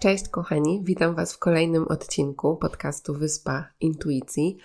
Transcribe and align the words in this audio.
Cześć 0.00 0.28
kochani, 0.28 0.80
witam 0.84 1.14
Was 1.14 1.32
w 1.32 1.38
kolejnym 1.38 1.88
odcinku 1.88 2.56
podcastu 2.56 3.14
Wyspa 3.14 3.68
Intuicji. 3.80 4.56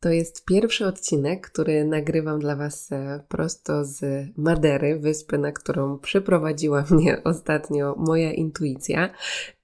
To 0.00 0.08
jest 0.08 0.44
pierwszy 0.44 0.86
odcinek, 0.86 1.50
który 1.50 1.84
nagrywam 1.84 2.38
dla 2.38 2.56
Was 2.56 2.92
e, 2.92 3.24
prosto 3.28 3.84
z 3.84 4.26
Madery, 4.36 4.98
wyspy, 4.98 5.38
na 5.38 5.52
którą 5.52 5.98
przyprowadziła 5.98 6.84
mnie 6.90 7.24
ostatnio 7.24 7.94
moja 7.98 8.32
intuicja. 8.32 9.10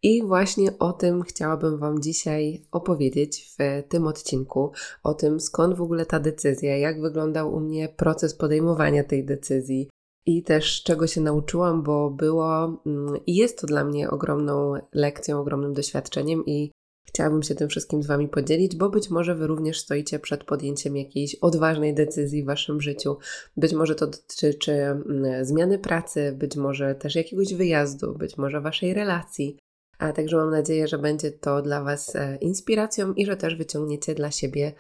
I 0.03 0.23
właśnie 0.23 0.79
o 0.79 0.93
tym 0.93 1.23
chciałabym 1.23 1.79
Wam 1.79 2.03
dzisiaj 2.03 2.63
opowiedzieć 2.73 3.55
w 3.59 3.89
tym 3.89 4.07
odcinku. 4.07 4.73
O 5.03 5.15
tym, 5.15 5.41
skąd 5.41 5.77
w 5.77 5.83
ogóle 5.83 6.07
ta 6.07 6.21
decyzja, 6.21 6.77
jak 6.77 7.01
wyglądał 7.01 7.55
u 7.55 7.61
mnie 7.61 7.89
proces 7.89 8.35
podejmowania 8.35 9.05
tej 9.05 9.25
decyzji, 9.25 9.89
i 10.27 10.43
też 10.43 10.83
czego 10.83 11.07
się 11.07 11.21
nauczyłam, 11.21 11.83
bo 11.83 12.11
było 12.11 12.83
mm, 12.87 13.17
i 13.27 13.35
jest 13.35 13.61
to 13.61 13.67
dla 13.67 13.85
mnie 13.85 14.11
ogromną 14.11 14.75
lekcją, 14.93 15.41
ogromnym 15.41 15.75
doświadczeniem 15.75 16.47
i 16.47 16.71
chciałabym 17.09 17.43
się 17.43 17.55
tym 17.55 17.69
wszystkim 17.69 18.03
z 18.03 18.07
Wami 18.07 18.29
podzielić, 18.29 18.77
bo 18.77 18.91
być 18.91 19.11
może 19.11 19.35
Wy 19.35 19.47
również 19.47 19.81
stoicie 19.81 20.19
przed 20.19 20.45
podjęciem 20.45 20.97
jakiejś 20.97 21.35
odważnej 21.35 21.95
decyzji 21.95 22.43
w 22.43 22.47
Waszym 22.47 22.81
życiu. 22.81 23.17
Być 23.57 23.73
może 23.73 23.95
to 23.95 24.07
dotyczy 24.07 24.73
mm, 24.73 25.45
zmiany 25.45 25.79
pracy, 25.79 26.33
być 26.39 26.57
może 26.57 26.95
też 26.95 27.15
jakiegoś 27.15 27.55
wyjazdu, 27.55 28.15
być 28.15 28.39
może 28.39 28.61
Waszej 28.61 28.95
relacji. 28.95 29.59
A 29.99 30.13
także 30.13 30.37
mam 30.37 30.51
nadzieję, 30.51 30.89
że 30.89 30.99
będzie 30.99 31.31
to 31.31 31.63
dla 31.63 31.83
Was 31.83 32.17
e, 32.17 32.37
inspiracją 32.37 33.13
i 33.13 33.27
że 33.27 33.37
też 33.37 33.57
wyciągniecie 33.57 34.15
dla 34.15 34.31
siebie 34.31 34.73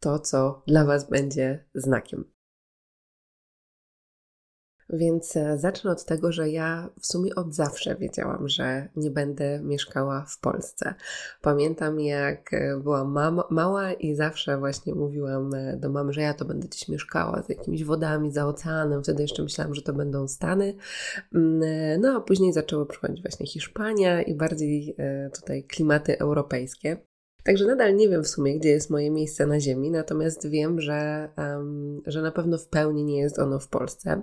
to, 0.00 0.18
co 0.18 0.62
dla 0.66 0.84
Was 0.84 1.10
będzie 1.10 1.64
znakiem. 1.74 2.33
Więc 4.90 5.36
e, 5.36 5.58
zacznę 5.58 5.90
od 5.90 6.04
tego, 6.04 6.32
że 6.32 6.50
ja 6.50 6.90
w 7.00 7.06
sumie 7.06 7.34
od 7.34 7.54
zawsze 7.54 7.96
wiedziałam, 7.96 8.48
że 8.48 8.88
nie 8.96 9.10
będę 9.10 9.60
mieszkała 9.62 10.24
w 10.28 10.38
Polsce. 10.38 10.94
Pamiętam, 11.42 12.00
jak 12.00 12.54
e, 12.54 12.80
byłam 12.82 13.18
mała 13.50 13.92
i 13.92 14.14
zawsze 14.14 14.58
właśnie 14.58 14.94
mówiłam 14.94 15.54
e, 15.54 15.76
do 15.76 15.88
mamy, 15.90 16.12
że 16.12 16.20
ja 16.20 16.34
to 16.34 16.44
będę 16.44 16.68
gdzieś 16.68 16.88
mieszkała 16.88 17.42
z 17.42 17.48
jakimiś 17.48 17.84
wodami, 17.84 18.32
za 18.32 18.46
oceanem. 18.46 19.02
Wtedy 19.02 19.22
jeszcze 19.22 19.42
myślałam, 19.42 19.74
że 19.74 19.82
to 19.82 19.92
będą 19.92 20.28
Stany. 20.28 20.74
Mm, 21.34 22.00
no 22.00 22.16
a 22.16 22.20
później 22.20 22.52
zaczęły 22.52 22.86
przychodzić 22.86 23.22
właśnie 23.22 23.46
Hiszpania 23.46 24.22
i 24.22 24.34
bardziej 24.34 24.96
tutaj 25.34 25.64
klimaty 25.64 26.18
europejskie. 26.18 26.96
Także 27.44 27.66
nadal 27.66 27.96
nie 27.96 28.08
wiem 28.08 28.24
w 28.24 28.28
sumie, 28.28 28.58
gdzie 28.58 28.68
jest 28.68 28.90
moje 28.90 29.10
miejsce 29.10 29.46
na 29.46 29.60
Ziemi, 29.60 29.90
natomiast 29.90 30.48
wiem, 30.48 30.80
że, 30.80 31.28
um, 31.38 32.02
że 32.06 32.22
na 32.22 32.32
pewno 32.32 32.58
w 32.58 32.68
pełni 32.68 33.04
nie 33.04 33.18
jest 33.18 33.38
ono 33.38 33.58
w 33.58 33.68
Polsce. 33.68 34.22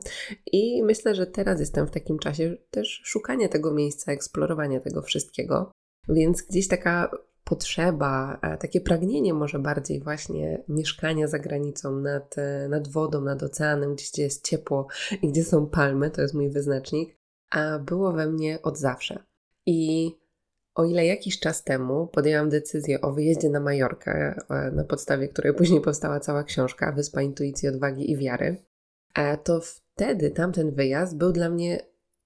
I 0.51 0.84
myślę, 0.84 1.16
że 1.16 1.28
teraz 1.28 1.59
jestem 1.59 1.88
w 1.88 1.91
takim 1.91 2.19
czasie 2.19 2.57
też 2.72 3.01
szukania 3.03 3.50
tego 3.50 3.73
miejsca, 3.73 4.12
eksplorowania 4.12 4.79
tego 4.79 5.01
wszystkiego. 5.01 5.72
Więc 6.09 6.41
gdzieś 6.41 6.68
taka 6.68 7.12
potrzeba, 7.44 8.40
takie 8.59 8.81
pragnienie 8.81 9.34
może 9.34 9.59
bardziej 9.59 10.01
właśnie 10.01 10.63
mieszkania 10.67 11.28
za 11.28 11.40
granicą, 11.40 11.96
nad, 12.00 12.35
nad 12.69 12.88
wodą, 12.88 13.22
nad 13.22 13.44
oceanem, 13.44 13.96
gdzie 13.96 14.23
jest 14.23 14.47
ciepło 14.47 14.88
i 15.22 15.28
gdzie 15.28 15.44
są 15.44 15.67
palmy, 15.67 16.12
to 16.12 16.22
jest 16.22 16.34
mój 16.34 16.50
wyznacznik, 16.50 17.17
a 17.50 17.79
było 17.79 18.12
we 18.12 18.28
mnie 18.28 18.62
od 18.62 18.78
zawsze. 18.78 19.23
I 19.66 20.12
o 20.76 20.86
ile 20.86 21.06
jakiś 21.06 21.40
czas 21.40 21.64
temu 21.64 22.08
podjęłam 22.08 22.50
decyzję 22.50 23.02
o 23.02 23.14
wyjeździe 23.14 23.50
na 23.50 23.59
Majorkę, 23.59 24.36
e, 24.50 24.72
na 24.72 24.84
podstawie 24.84 25.28
której 25.28 25.54
później 25.54 25.82
powstała 25.82 26.20
cała 26.20 26.44
książka 26.44 26.92
Wyspa 26.92 27.22
Intuicji, 27.22 27.70
Odwagi 27.70 28.12
i 28.12 28.18
Wiary, 28.18 28.58
e, 29.16 29.38
to 29.38 29.62
wtedy 29.62 30.32
tamten 30.32 30.72
wyjazd 30.72 31.18
był 31.18 31.32
dla 31.32 31.50
mnie 31.50 31.80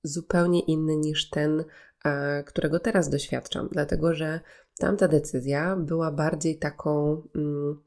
zupełnie 0.04 0.60
inny 0.60 0.96
niż 0.98 1.30
ten, 1.30 1.64
e, 2.06 2.44
którego 2.44 2.80
teraz 2.80 3.10
doświadczam, 3.10 3.70
dlatego 3.72 4.14
że 4.14 4.40
tamta 4.80 5.08
decyzja 5.08 5.76
była 5.76 6.12
bardziej 6.12 6.58
taką, 6.58 7.22
mm, 7.36 7.82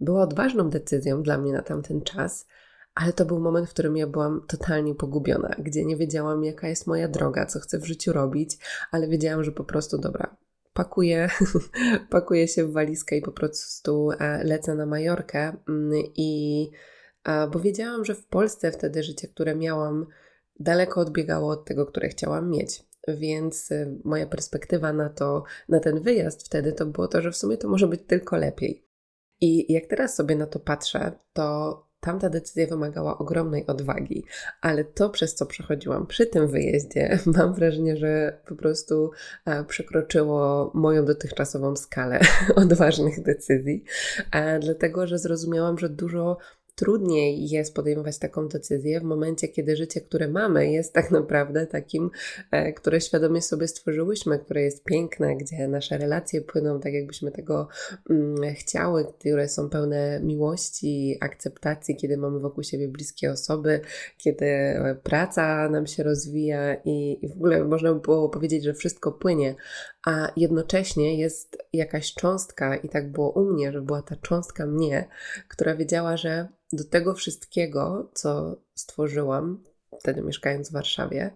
była 0.00 0.22
odważną 0.22 0.70
decyzją 0.70 1.22
dla 1.22 1.38
mnie 1.38 1.52
na 1.52 1.62
tamten 1.62 2.02
czas, 2.02 2.46
ale 2.94 3.12
to 3.12 3.24
był 3.24 3.40
moment, 3.40 3.68
w 3.68 3.72
którym 3.72 3.96
ja 3.96 4.06
byłam 4.06 4.44
totalnie 4.48 4.94
pogubiona, 4.94 5.56
gdzie 5.58 5.84
nie 5.84 5.96
wiedziałam, 5.96 6.44
jaka 6.44 6.68
jest 6.68 6.86
moja 6.86 7.08
droga, 7.08 7.46
co 7.46 7.60
chcę 7.60 7.78
w 7.78 7.86
życiu 7.86 8.12
robić, 8.12 8.58
ale 8.90 9.08
wiedziałam, 9.08 9.44
że 9.44 9.52
po 9.52 9.64
prostu 9.64 9.98
dobra, 9.98 10.36
pakuję, 10.72 11.28
pakuję 12.10 12.48
się 12.48 12.64
w 12.64 12.72
walizkę 12.72 13.16
i 13.16 13.22
po 13.22 13.32
prostu 13.32 14.10
e, 14.10 14.44
lecę 14.44 14.74
na 14.74 14.86
Majorkę. 14.86 15.56
Mm, 15.68 15.92
I 16.16 16.70
bo 17.52 17.60
wiedziałam, 17.60 18.04
że 18.04 18.14
w 18.14 18.26
Polsce 18.26 18.72
wtedy 18.72 19.02
życie, 19.02 19.28
które 19.28 19.54
miałam, 19.54 20.06
daleko 20.60 21.00
odbiegało 21.00 21.50
od 21.52 21.64
tego, 21.64 21.86
które 21.86 22.08
chciałam 22.08 22.50
mieć. 22.50 22.84
Więc 23.08 23.72
e, 23.72 23.96
moja 24.04 24.26
perspektywa 24.26 24.92
na 24.92 25.08
to, 25.08 25.44
na 25.68 25.80
ten 25.80 26.00
wyjazd 26.00 26.46
wtedy 26.46 26.72
to 26.72 26.86
było 26.86 27.08
to, 27.08 27.22
że 27.22 27.30
w 27.30 27.36
sumie 27.36 27.56
to 27.56 27.68
może 27.68 27.88
być 27.88 28.00
tylko 28.06 28.36
lepiej. 28.36 28.86
I 29.40 29.72
jak 29.72 29.86
teraz 29.86 30.14
sobie 30.14 30.36
na 30.36 30.46
to 30.46 30.60
patrzę, 30.60 31.12
to 31.32 31.89
Tamta 32.00 32.30
decyzja 32.30 32.66
wymagała 32.66 33.18
ogromnej 33.18 33.66
odwagi, 33.66 34.24
ale 34.60 34.84
to, 34.84 35.10
przez 35.10 35.34
co 35.34 35.46
przechodziłam 35.46 36.06
przy 36.06 36.26
tym 36.26 36.48
wyjeździe, 36.48 37.18
mam 37.36 37.54
wrażenie, 37.54 37.96
że 37.96 38.40
po 38.46 38.54
prostu 38.56 39.10
e, 39.46 39.64
przekroczyło 39.64 40.70
moją 40.74 41.04
dotychczasową 41.04 41.76
skalę 41.76 42.20
odważnych 42.56 43.22
decyzji, 43.22 43.84
e, 44.32 44.58
dlatego 44.58 45.06
że 45.06 45.18
zrozumiałam, 45.18 45.78
że 45.78 45.88
dużo 45.88 46.36
trudniej 46.80 47.48
jest 47.48 47.74
podejmować 47.74 48.18
taką 48.18 48.48
decyzję 48.48 49.00
w 49.00 49.02
momencie, 49.02 49.48
kiedy 49.48 49.76
życie, 49.76 50.00
które 50.00 50.28
mamy, 50.28 50.72
jest 50.72 50.92
tak 50.92 51.10
naprawdę 51.10 51.66
takim, 51.66 52.10
e, 52.50 52.72
które 52.72 53.00
świadomie 53.00 53.42
sobie 53.42 53.68
stworzyłyśmy, 53.68 54.38
które 54.38 54.62
jest 54.62 54.84
piękne, 54.84 55.36
gdzie 55.36 55.68
nasze 55.68 55.98
relacje 55.98 56.40
płyną 56.40 56.80
tak, 56.80 56.92
jakbyśmy 56.92 57.30
tego 57.30 57.68
mm, 58.10 58.54
chciały, 58.54 59.04
które 59.04 59.48
są 59.48 59.70
pełne 59.70 60.20
miłości, 60.22 61.18
akceptacji, 61.20 61.96
kiedy 61.96 62.16
mamy 62.16 62.40
wokół 62.40 62.64
siebie 62.64 62.88
bliskie 62.88 63.32
osoby, 63.32 63.80
kiedy 64.18 64.46
e, 64.46 64.96
praca 65.02 65.68
nam 65.68 65.86
się 65.86 66.02
rozwija 66.02 66.74
i, 66.84 67.18
i 67.22 67.28
w 67.28 67.32
ogóle 67.32 67.64
można 67.64 67.94
by 67.94 68.00
było 68.00 68.28
powiedzieć, 68.28 68.64
że 68.64 68.74
wszystko 68.74 69.12
płynie, 69.12 69.54
a 70.06 70.32
jednocześnie 70.36 71.18
jest 71.18 71.58
jakaś 71.72 72.14
cząstka, 72.14 72.76
i 72.76 72.88
tak 72.88 73.12
było 73.12 73.30
u 73.30 73.52
mnie, 73.52 73.72
że 73.72 73.82
była 73.82 74.02
ta 74.02 74.16
cząstka 74.16 74.66
mnie, 74.66 75.08
która 75.48 75.74
wiedziała, 75.74 76.16
że 76.16 76.48
do 76.72 76.84
tego 76.84 77.14
wszystkiego, 77.14 78.10
co 78.14 78.56
stworzyłam, 78.74 79.64
wtedy 80.00 80.22
mieszkając 80.22 80.68
w 80.68 80.72
Warszawie, 80.72 81.30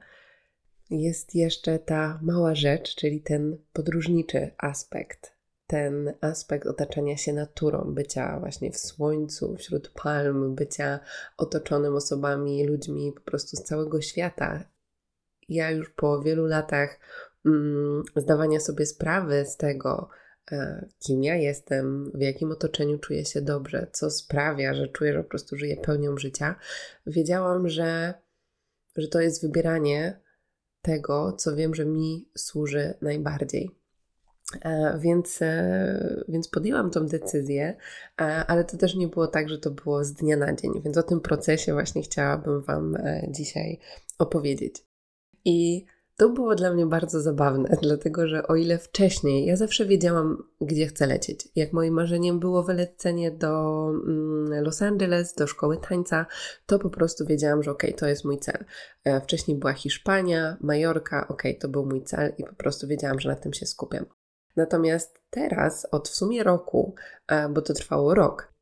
jest 0.91 1.35
jeszcze 1.35 1.79
ta 1.79 2.19
mała 2.23 2.55
rzecz, 2.55 2.95
czyli 2.95 3.21
ten 3.21 3.59
podróżniczy 3.73 4.51
aspekt, 4.59 5.35
ten 5.67 6.15
aspekt 6.21 6.67
otaczania 6.67 7.17
się 7.17 7.33
naturą, 7.33 7.95
bycia 7.95 8.41
właśnie 8.41 8.71
w 8.71 8.79
słońcu, 8.79 9.57
wśród 9.57 9.91
palm, 9.91 10.55
bycia 10.55 11.01
otoczonym 11.37 11.95
osobami, 11.95 12.67
ludźmi 12.67 13.13
po 13.13 13.21
prostu 13.21 13.57
z 13.57 13.63
całego 13.63 14.01
świata. 14.01 14.65
Ja 15.49 15.71
już 15.71 15.91
po 15.91 16.23
wielu 16.23 16.47
latach 16.47 16.99
mm, 17.47 18.03
zdawania 18.17 18.61
sobie 18.61 18.87
sprawy 18.87 19.45
z 19.47 19.57
tego, 19.57 20.09
kim 20.99 21.23
ja 21.23 21.37
jestem, 21.37 22.11
w 22.15 22.21
jakim 22.21 22.53
otoczeniu 22.53 22.99
czuję 22.99 23.25
się 23.25 23.43
dobrze, 23.43 23.87
co 23.93 24.11
sprawia, 24.11 24.75
że 24.75 24.89
czuję, 24.89 25.13
że 25.13 25.23
po 25.23 25.29
prostu 25.29 25.57
żyję 25.57 25.77
pełnią 25.77 26.17
życia, 26.17 26.55
wiedziałam, 27.07 27.69
że, 27.69 28.15
że 28.97 29.09
to 29.09 29.21
jest 29.21 29.43
wybieranie 29.43 30.21
tego, 30.83 31.33
co 31.33 31.57
wiem, 31.57 31.75
że 31.75 31.85
mi 31.85 32.29
służy 32.37 32.95
najbardziej. 33.03 33.71
E, 34.63 34.99
więc, 35.01 35.43
e, 35.43 36.25
więc 36.29 36.49
podjęłam 36.49 36.91
tą 36.91 37.07
decyzję, 37.07 37.77
ale 38.47 38.65
to 38.65 38.77
też 38.77 38.95
nie 38.95 39.09
było 39.09 39.27
tak, 39.27 39.49
że 39.49 39.59
to 39.59 39.71
było 39.71 40.05
z 40.05 40.13
dnia 40.13 40.37
na 40.37 40.55
dzień, 40.55 40.83
więc 40.85 40.99
o 40.99 41.03
tym 41.03 41.21
procesie 41.21 41.73
właśnie 41.73 42.03
chciałabym 42.03 42.63
Wam 42.63 42.97
dzisiaj 43.29 43.79
opowiedzieć. 44.19 44.87
I 45.45 45.87
to 46.17 46.29
było 46.29 46.55
dla 46.55 46.73
mnie 46.73 46.87
bardzo 46.87 47.21
zabawne, 47.21 47.77
dlatego 47.83 48.29
że 48.29 48.47
o 48.47 48.57
ile 48.57 48.79
wcześniej 48.79 49.47
ja 49.47 49.57
zawsze 49.57 49.87
wiedziałam, 49.87 50.49
gdzie 50.61 50.87
chcę 50.87 51.07
lecieć. 51.07 51.49
Jak 51.57 51.73
moim 51.73 51.95
marzeniem 51.95 52.41
było 52.41 52.63
wylecenie 52.63 53.31
do 53.31 53.85
mm, 53.89 54.65
Los 54.65 54.83
Angeles, 54.83 55.35
do 55.35 55.47
szkoły 55.47 55.79
tańca, 55.89 56.27
to 56.67 56.79
po 56.79 56.91
prostu 56.91 57.27
wiedziałam, 57.27 57.63
że 57.63 57.71
okej, 57.71 57.91
okay, 57.91 58.01
to 58.01 58.07
jest 58.07 58.25
mój 58.25 58.39
cel. 58.39 58.65
E, 59.05 59.21
wcześniej 59.21 59.59
była 59.59 59.73
Hiszpania, 59.73 60.57
Majorka, 60.61 61.29
okej, 61.29 61.53
okay, 61.53 61.61
to 61.61 61.69
był 61.69 61.87
mój 61.87 62.03
cel 62.05 62.33
i 62.39 62.45
po 62.45 62.55
prostu 62.55 62.87
wiedziałam, 62.87 63.21
że 63.21 63.29
na 63.29 63.37
tym 63.37 63.53
się 63.53 63.67
skupiam. 63.67 64.07
Natomiast 64.57 65.23
teraz, 65.31 65.87
od 65.91 66.09
w 66.09 66.15
sumie 66.15 66.43
roku, 66.43 66.95
e, 67.29 67.49
bo 67.49 67.63
to 67.63 67.75
trwało 67.75 68.15
rok, 68.15 68.54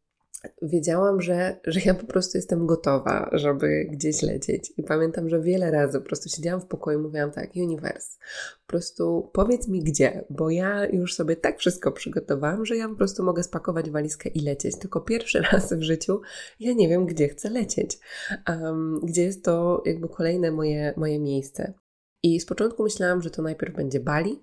wiedziałam, 0.62 1.20
że, 1.20 1.60
że 1.64 1.80
ja 1.84 1.94
po 1.94 2.06
prostu 2.06 2.38
jestem 2.38 2.66
gotowa, 2.66 3.30
żeby 3.32 3.86
gdzieś 3.90 4.22
lecieć. 4.22 4.72
I 4.76 4.82
pamiętam, 4.82 5.28
że 5.28 5.40
wiele 5.40 5.70
razy 5.70 5.98
po 6.00 6.06
prostu 6.06 6.28
siedziałam 6.28 6.60
w 6.60 6.66
pokoju 6.66 6.98
i 6.98 7.02
mówiłam 7.02 7.30
tak, 7.30 7.50
uniwers, 7.56 8.18
po 8.66 8.66
prostu 8.66 9.30
powiedz 9.32 9.68
mi 9.68 9.84
gdzie, 9.84 10.24
bo 10.30 10.50
ja 10.50 10.86
już 10.86 11.14
sobie 11.14 11.36
tak 11.36 11.58
wszystko 11.58 11.92
przygotowałam, 11.92 12.66
że 12.66 12.76
ja 12.76 12.88
po 12.88 12.94
prostu 12.94 13.22
mogę 13.22 13.42
spakować 13.42 13.90
walizkę 13.90 14.28
i 14.28 14.40
lecieć. 14.40 14.78
Tylko 14.78 15.00
pierwszy 15.00 15.42
raz 15.52 15.72
w 15.72 15.82
życiu 15.82 16.20
ja 16.60 16.72
nie 16.72 16.88
wiem, 16.88 17.06
gdzie 17.06 17.28
chcę 17.28 17.50
lecieć. 17.50 17.98
Um, 18.48 19.00
gdzie 19.02 19.22
jest 19.22 19.44
to 19.44 19.82
jakby 19.86 20.08
kolejne 20.08 20.50
moje, 20.50 20.94
moje 20.96 21.18
miejsce. 21.18 21.72
I 22.22 22.40
z 22.40 22.46
początku 22.46 22.82
myślałam, 22.82 23.22
że 23.22 23.30
to 23.30 23.42
najpierw 23.42 23.74
będzie 23.74 24.00
Bali, 24.00 24.42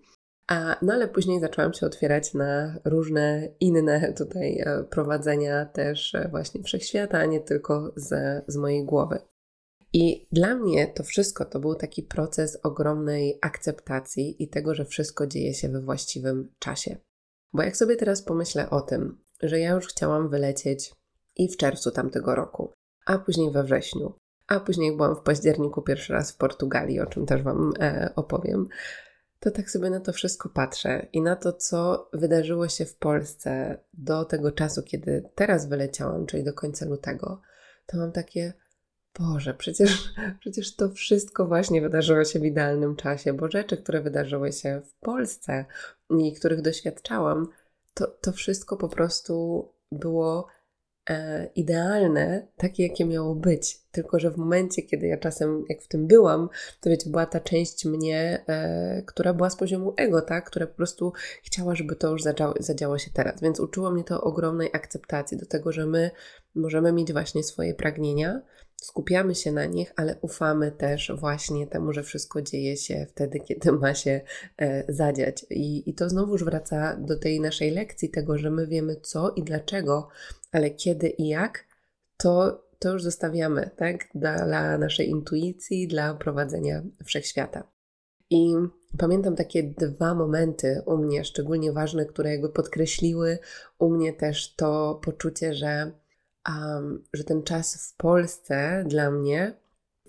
no 0.81 0.93
ale 0.93 1.07
później 1.07 1.39
zaczęłam 1.39 1.73
się 1.73 1.85
otwierać 1.85 2.33
na 2.33 2.79
różne 2.85 3.49
inne 3.59 4.13
tutaj 4.13 4.59
e, 4.59 4.83
prowadzenia 4.83 5.65
też 5.65 6.15
e, 6.15 6.27
właśnie 6.31 6.63
wszechświata, 6.63 7.17
a 7.17 7.25
nie 7.25 7.39
tylko 7.39 7.93
z, 7.95 8.43
z 8.47 8.55
mojej 8.55 8.85
głowy. 8.85 9.19
I 9.93 10.27
dla 10.31 10.55
mnie 10.55 10.87
to 10.87 11.03
wszystko 11.03 11.45
to 11.45 11.59
był 11.59 11.75
taki 11.75 12.03
proces 12.03 12.59
ogromnej 12.63 13.39
akceptacji 13.41 14.43
i 14.43 14.49
tego, 14.49 14.75
że 14.75 14.85
wszystko 14.85 15.27
dzieje 15.27 15.53
się 15.53 15.69
we 15.69 15.81
właściwym 15.81 16.53
czasie. 16.59 16.97
Bo 17.53 17.63
jak 17.63 17.77
sobie 17.77 17.95
teraz 17.95 18.21
pomyślę 18.21 18.69
o 18.69 18.81
tym, 18.81 19.17
że 19.43 19.59
ja 19.59 19.71
już 19.71 19.87
chciałam 19.87 20.29
wylecieć 20.29 20.93
i 21.37 21.49
w 21.49 21.57
czerwcu 21.57 21.91
tamtego 21.91 22.35
roku, 22.35 22.73
a 23.05 23.17
później 23.17 23.51
we 23.51 23.63
wrześniu, 23.63 24.13
a 24.47 24.59
później 24.59 24.97
byłam 24.97 25.15
w 25.15 25.21
październiku 25.21 25.81
pierwszy 25.81 26.13
raz 26.13 26.31
w 26.31 26.37
Portugalii, 26.37 26.99
o 26.99 27.05
czym 27.05 27.25
też 27.25 27.43
Wam 27.43 27.73
e, 27.79 28.13
opowiem, 28.15 28.67
to 29.39 29.51
tak 29.51 29.69
sobie 29.69 29.89
na 29.89 29.99
to 29.99 30.13
wszystko 30.13 30.49
patrzę 30.49 31.07
i 31.13 31.21
na 31.21 31.35
to, 31.35 31.53
co 31.53 32.09
wydarzyło 32.13 32.67
się 32.67 32.85
w 32.85 32.95
Polsce 32.95 33.79
do 33.93 34.25
tego 34.25 34.51
czasu, 34.51 34.83
kiedy 34.83 35.29
teraz 35.35 35.69
wyleciałam, 35.69 36.25
czyli 36.25 36.43
do 36.43 36.53
końca 36.53 36.85
lutego, 36.85 37.41
to 37.85 37.97
mam 37.97 38.11
takie, 38.11 38.53
Boże, 39.19 39.53
przecież, 39.53 40.13
przecież 40.39 40.75
to 40.75 40.89
wszystko 40.89 41.45
właśnie 41.45 41.81
wydarzyło 41.81 42.25
się 42.25 42.39
w 42.39 42.45
idealnym 42.45 42.95
czasie, 42.95 43.33
bo 43.33 43.51
rzeczy, 43.51 43.77
które 43.77 44.01
wydarzyły 44.01 44.51
się 44.51 44.81
w 44.85 44.93
Polsce 44.93 45.65
i 46.19 46.33
których 46.33 46.61
doświadczałam, 46.61 47.47
to, 47.93 48.07
to 48.07 48.31
wszystko 48.31 48.77
po 48.77 48.89
prostu 48.89 49.65
było 49.91 50.47
idealne, 51.55 52.47
takie 52.57 52.83
jakie 52.83 53.05
miało 53.05 53.35
być. 53.35 53.79
Tylko, 53.91 54.19
że 54.19 54.31
w 54.31 54.37
momencie, 54.37 54.81
kiedy 54.81 55.07
ja 55.07 55.17
czasem, 55.17 55.65
jak 55.69 55.81
w 55.81 55.87
tym 55.87 56.07
byłam, 56.07 56.49
to 56.81 56.89
wiecie, 56.89 57.09
była 57.09 57.25
ta 57.25 57.39
część 57.39 57.85
mnie, 57.85 58.43
e, 58.47 59.03
która 59.05 59.33
była 59.33 59.49
z 59.49 59.55
poziomu 59.55 59.93
ego, 59.97 60.21
tak? 60.21 60.45
Która 60.45 60.67
po 60.67 60.75
prostu 60.75 61.13
chciała, 61.43 61.75
żeby 61.75 61.95
to 61.95 62.11
już 62.11 62.23
zadziało, 62.23 62.53
zadziało 62.59 62.97
się 62.97 63.11
teraz. 63.13 63.41
Więc 63.41 63.59
uczyło 63.59 63.91
mnie 63.91 64.03
to 64.03 64.21
ogromnej 64.21 64.69
akceptacji 64.73 65.37
do 65.37 65.45
tego, 65.45 65.71
że 65.71 65.85
my 65.85 66.11
możemy 66.55 66.91
mieć 66.91 67.13
właśnie 67.13 67.43
swoje 67.43 67.73
pragnienia, 67.73 68.41
skupiamy 68.81 69.35
się 69.35 69.51
na 69.51 69.65
nich, 69.65 69.93
ale 69.95 70.15
ufamy 70.21 70.71
też 70.71 71.11
właśnie 71.15 71.67
temu, 71.67 71.93
że 71.93 72.03
wszystko 72.03 72.41
dzieje 72.41 72.77
się 72.77 73.05
wtedy, 73.09 73.39
kiedy 73.39 73.71
ma 73.81 73.93
się 73.93 74.21
e, 74.57 74.93
zadziać. 74.93 75.45
I, 75.49 75.89
I 75.89 75.93
to 75.93 76.09
znowuż 76.09 76.43
wraca 76.43 76.97
do 76.97 77.19
tej 77.19 77.39
naszej 77.39 77.71
lekcji, 77.71 78.09
tego, 78.09 78.37
że 78.37 78.51
my 78.51 78.67
wiemy 78.67 78.95
co 78.95 79.31
i 79.31 79.43
dlaczego, 79.43 80.07
ale 80.51 80.69
kiedy 80.69 81.09
i 81.09 81.27
jak, 81.27 81.65
to, 82.17 82.63
to 82.79 82.93
już 82.93 83.03
zostawiamy, 83.03 83.69
tak? 83.75 84.07
Dla 84.15 84.77
naszej 84.77 85.09
intuicji, 85.09 85.87
dla 85.87 86.13
prowadzenia 86.13 86.83
wszechświata. 87.05 87.63
I 88.29 88.53
pamiętam 88.97 89.35
takie 89.35 89.63
dwa 89.63 90.15
momenty 90.15 90.81
u 90.85 90.97
mnie, 90.97 91.25
szczególnie 91.25 91.71
ważne, 91.71 92.05
które 92.05 92.31
jakby 92.31 92.49
podkreśliły 92.49 93.39
u 93.79 93.89
mnie 93.89 94.13
też 94.13 94.55
to 94.55 95.01
poczucie, 95.03 95.53
że 95.53 95.91
um, 96.47 97.03
że 97.13 97.23
ten 97.23 97.43
czas 97.43 97.91
w 97.93 97.97
Polsce 97.97 98.83
dla 98.87 99.11
mnie 99.11 99.53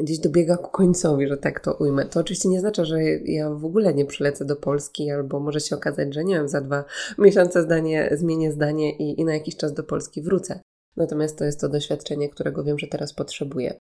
gdzieś 0.01 0.19
dobiega 0.19 0.57
ku 0.57 0.71
końcowi, 0.71 1.29
że 1.29 1.37
tak 1.37 1.61
to 1.61 1.75
ujmę. 1.75 2.07
To 2.07 2.21
oczywiście 2.21 2.49
nie 2.49 2.61
znaczy, 2.61 2.85
że 2.85 3.03
ja 3.25 3.51
w 3.51 3.65
ogóle 3.65 3.95
nie 3.95 4.05
przylecę 4.05 4.45
do 4.45 4.57
Polski, 4.57 5.11
albo 5.11 5.41
może 5.41 5.61
się 5.61 5.77
okazać, 5.77 6.15
że 6.15 6.25
nie 6.25 6.35
wiem, 6.35 6.49
za 6.49 6.61
dwa 6.61 6.85
miesiące 7.19 7.63
zdanie, 7.63 8.11
zmienię 8.13 8.53
zdanie 8.53 8.97
i, 8.97 9.21
i 9.21 9.25
na 9.25 9.35
jakiś 9.35 9.57
czas 9.57 9.75
do 9.75 9.83
Polski 9.85 10.23
wrócę. 10.23 10.61
Natomiast 10.97 11.39
to 11.39 11.45
jest 11.45 11.61
to 11.61 11.69
doświadczenie, 11.69 12.29
którego 12.29 12.65
wiem, 12.65 12.79
że 12.79 12.87
teraz 12.87 13.13
potrzebuję. 13.13 13.79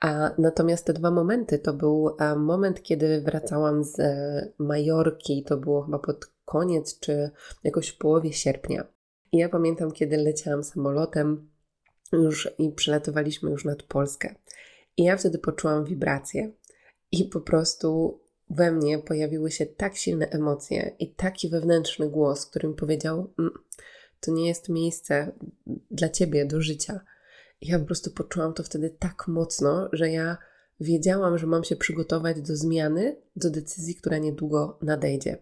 A 0.00 0.30
natomiast 0.38 0.86
te 0.86 0.92
dwa 0.92 1.10
momenty 1.10 1.58
to 1.58 1.72
był 1.72 2.16
moment, 2.36 2.82
kiedy 2.82 3.20
wracałam 3.20 3.84
z 3.84 4.00
e, 4.00 4.52
Majorki, 4.58 5.44
to 5.44 5.56
było 5.56 5.82
chyba 5.82 5.98
pod 5.98 6.26
koniec 6.44 7.00
czy 7.00 7.30
jakoś 7.64 7.88
w 7.88 7.98
połowie 7.98 8.32
sierpnia. 8.32 8.86
I 9.32 9.38
ja 9.38 9.48
pamiętam, 9.48 9.92
kiedy 9.92 10.16
leciałam 10.16 10.64
samolotem, 10.64 11.51
już 12.12 12.50
i 12.58 12.72
przylatywaliśmy 12.72 13.50
już 13.50 13.64
nad 13.64 13.82
Polskę. 13.82 14.34
I 14.96 15.04
ja 15.04 15.16
wtedy 15.16 15.38
poczułam 15.38 15.84
wibrację 15.84 16.52
i 17.12 17.24
po 17.24 17.40
prostu 17.40 18.20
we 18.50 18.72
mnie 18.72 18.98
pojawiły 18.98 19.50
się 19.50 19.66
tak 19.66 19.96
silne 19.96 20.28
emocje 20.28 20.96
i 20.98 21.14
taki 21.14 21.48
wewnętrzny 21.48 22.08
głos, 22.08 22.46
który 22.46 22.68
mi 22.68 22.74
powiedział: 22.74 23.32
mm, 23.38 23.52
To 24.20 24.32
nie 24.32 24.48
jest 24.48 24.68
miejsce 24.68 25.32
dla 25.90 26.08
ciebie 26.08 26.46
do 26.46 26.60
życia. 26.60 27.00
I 27.60 27.68
ja 27.68 27.78
po 27.78 27.84
prostu 27.84 28.10
poczułam 28.10 28.54
to 28.54 28.62
wtedy 28.62 28.90
tak 28.90 29.28
mocno, 29.28 29.88
że 29.92 30.10
ja 30.10 30.36
wiedziałam, 30.80 31.38
że 31.38 31.46
mam 31.46 31.64
się 31.64 31.76
przygotować 31.76 32.40
do 32.40 32.56
zmiany, 32.56 33.16
do 33.36 33.50
decyzji, 33.50 33.94
która 33.94 34.18
niedługo 34.18 34.78
nadejdzie. 34.82 35.38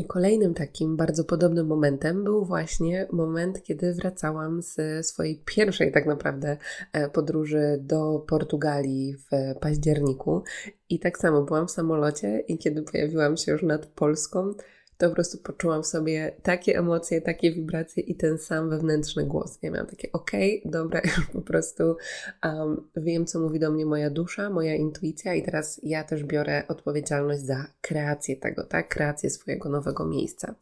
I 0.00 0.04
kolejnym 0.04 0.54
takim 0.54 0.96
bardzo 0.96 1.24
podobnym 1.24 1.66
momentem 1.66 2.24
był 2.24 2.44
właśnie 2.44 3.08
moment, 3.12 3.62
kiedy 3.62 3.94
wracałam 3.94 4.62
z 4.62 5.06
swojej 5.06 5.42
pierwszej 5.44 5.92
tak 5.92 6.06
naprawdę 6.06 6.56
e, 6.92 7.08
podróży 7.08 7.78
do 7.80 8.24
Portugalii 8.28 9.16
w 9.16 9.60
październiku. 9.60 10.42
I 10.88 10.98
tak 10.98 11.18
samo 11.18 11.42
byłam 11.42 11.68
w 11.68 11.70
samolocie 11.70 12.40
i 12.40 12.58
kiedy 12.58 12.82
pojawiłam 12.82 13.36
się 13.36 13.52
już 13.52 13.62
nad 13.62 13.86
Polską, 13.86 14.54
to 15.00 15.08
po 15.08 15.14
prostu 15.14 15.38
poczułam 15.38 15.82
w 15.82 15.86
sobie 15.86 16.32
takie 16.42 16.78
emocje, 16.78 17.20
takie 17.20 17.52
wibracje 17.52 18.02
i 18.02 18.14
ten 18.14 18.38
sam 18.38 18.70
wewnętrzny 18.70 19.26
głos. 19.26 19.58
Ja 19.62 19.70
miałam 19.70 19.86
takie, 19.86 20.12
okej, 20.12 20.60
okay, 20.60 20.70
dobra, 20.70 21.00
już 21.16 21.26
po 21.26 21.40
prostu 21.40 21.96
um, 22.44 22.88
wiem, 22.96 23.26
co 23.26 23.40
mówi 23.40 23.58
do 23.58 23.70
mnie 23.70 23.86
moja 23.86 24.10
dusza, 24.10 24.50
moja 24.50 24.74
intuicja 24.74 25.34
i 25.34 25.42
teraz 25.42 25.80
ja 25.82 26.04
też 26.04 26.24
biorę 26.24 26.64
odpowiedzialność 26.68 27.40
za 27.42 27.66
kreację 27.80 28.36
tego, 28.36 28.64
tak? 28.64 28.88
Kreację 28.88 29.30
swojego 29.30 29.68
nowego 29.68 30.06
miejsca. 30.06 30.54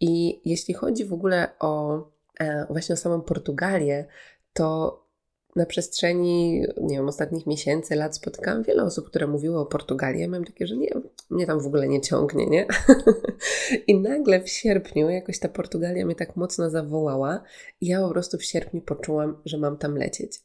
I 0.00 0.40
jeśli 0.44 0.74
chodzi 0.74 1.04
w 1.04 1.12
ogóle 1.12 1.48
o 1.58 2.02
e, 2.40 2.66
właśnie 2.70 2.92
o 2.92 2.96
samą 2.96 3.20
Portugalię, 3.20 4.06
to 4.52 5.00
na 5.56 5.66
przestrzeni, 5.66 6.66
nie 6.80 6.96
wiem, 6.96 7.08
ostatnich 7.08 7.46
miesięcy, 7.46 7.94
lat 7.94 8.16
spotykałam 8.16 8.62
wiele 8.62 8.82
osób, 8.82 9.06
które 9.06 9.26
mówiły 9.26 9.58
o 9.58 9.66
Portugalii. 9.66 10.20
Ja 10.20 10.28
miałam 10.28 10.44
takie, 10.44 10.66
że 10.66 10.76
nie, 10.76 10.90
mnie 11.30 11.46
tam 11.46 11.60
w 11.60 11.66
ogóle 11.66 11.88
nie 11.88 12.00
ciągnie, 12.00 12.46
nie? 12.46 12.66
I 13.86 14.00
nagle 14.00 14.42
w 14.42 14.48
sierpniu 14.48 15.10
jakoś 15.10 15.38
ta 15.38 15.48
Portugalia 15.48 16.06
mnie 16.06 16.14
tak 16.14 16.36
mocno 16.36 16.70
zawołała 16.70 17.42
i 17.80 17.86
ja 17.86 18.00
po 18.00 18.10
prostu 18.10 18.38
w 18.38 18.44
sierpniu 18.44 18.80
poczułam, 18.80 19.36
że 19.44 19.58
mam 19.58 19.76
tam 19.76 19.96
lecieć. 19.96 20.40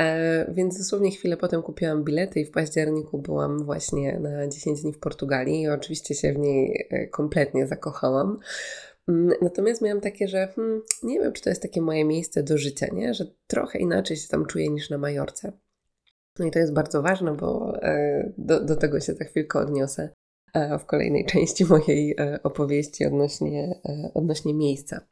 E, 0.00 0.52
więc 0.54 0.78
dosłownie 0.78 1.10
chwilę 1.10 1.36
potem 1.36 1.62
kupiłam 1.62 2.04
bilety 2.04 2.40
i 2.40 2.44
w 2.44 2.50
październiku 2.50 3.18
byłam 3.18 3.64
właśnie 3.64 4.18
na 4.18 4.48
10 4.48 4.82
dni 4.82 4.92
w 4.92 4.98
Portugalii 4.98 5.62
i 5.62 5.68
oczywiście 5.68 6.14
się 6.14 6.32
w 6.32 6.38
niej 6.38 6.86
e, 6.90 7.06
kompletnie 7.06 7.66
zakochałam. 7.66 8.38
Mm, 9.08 9.32
natomiast 9.42 9.82
miałam 9.82 10.00
takie, 10.00 10.28
że 10.28 10.46
hmm, 10.56 10.82
nie 11.02 11.20
wiem, 11.20 11.32
czy 11.32 11.42
to 11.42 11.50
jest 11.50 11.62
takie 11.62 11.82
moje 11.82 12.04
miejsce 12.04 12.42
do 12.42 12.58
życia, 12.58 12.86
nie? 12.92 13.14
że 13.14 13.24
trochę 13.46 13.78
inaczej 13.78 14.16
się 14.16 14.28
tam 14.28 14.46
czuję 14.46 14.68
niż 14.68 14.90
na 14.90 14.98
Majorce. 14.98 15.52
No 16.38 16.46
i 16.46 16.50
to 16.50 16.58
jest 16.58 16.72
bardzo 16.72 17.02
ważne, 17.02 17.36
bo 17.36 17.78
e, 17.82 18.32
do, 18.38 18.64
do 18.64 18.76
tego 18.76 19.00
się 19.00 19.14
za 19.14 19.24
chwilkę 19.24 19.58
odniosę 19.58 20.08
e, 20.54 20.78
w 20.78 20.86
kolejnej 20.86 21.26
części 21.32 21.64
mojej 21.64 22.14
e, 22.18 22.42
opowieści 22.42 23.06
odnośnie, 23.06 23.80
odnośnie 24.14 24.54
miejsca. 24.54 25.06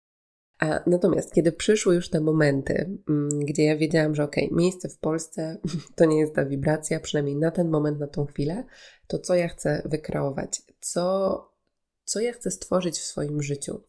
Natomiast 0.86 1.34
kiedy 1.34 1.52
przyszły 1.52 1.94
już 1.94 2.10
te 2.10 2.20
momenty, 2.20 2.98
mm, 3.08 3.28
gdzie 3.40 3.64
ja 3.64 3.76
wiedziałam, 3.76 4.14
że 4.14 4.24
ok, 4.24 4.36
miejsce 4.50 4.88
w 4.88 4.98
Polsce 4.98 5.58
to 5.96 6.04
nie 6.04 6.20
jest 6.20 6.34
ta 6.34 6.44
wibracja, 6.44 7.00
przynajmniej 7.00 7.36
na 7.36 7.50
ten 7.50 7.68
moment, 7.68 8.00
na 8.00 8.06
tą 8.06 8.26
chwilę, 8.26 8.64
to 9.06 9.18
co 9.18 9.34
ja 9.34 9.48
chcę 9.48 9.82
wykreować, 9.84 10.62
co 10.80 11.57
co 12.08 12.20
ja 12.20 12.32
chcę 12.32 12.50
stworzyć 12.50 12.98
w 12.98 13.04
swoim 13.04 13.42
życiu. 13.42 13.80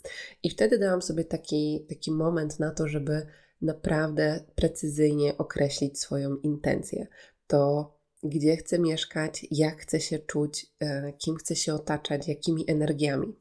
I 0.43 0.49
wtedy 0.49 0.79
dałam 0.79 1.01
sobie 1.01 1.23
taki, 1.25 1.85
taki 1.89 2.11
moment 2.11 2.59
na 2.59 2.71
to, 2.71 2.87
żeby 2.87 3.25
naprawdę 3.61 4.45
precyzyjnie 4.55 5.37
określić 5.37 5.99
swoją 5.99 6.37
intencję. 6.37 7.07
To 7.47 7.93
gdzie 8.23 8.57
chcę 8.57 8.79
mieszkać, 8.79 9.47
jak 9.51 9.81
chcę 9.81 9.99
się 9.99 10.19
czuć, 10.19 10.65
e, 10.79 11.13
kim 11.13 11.35
chcę 11.35 11.55
się 11.55 11.73
otaczać, 11.73 12.27
jakimi 12.27 12.71
energiami. 12.71 13.35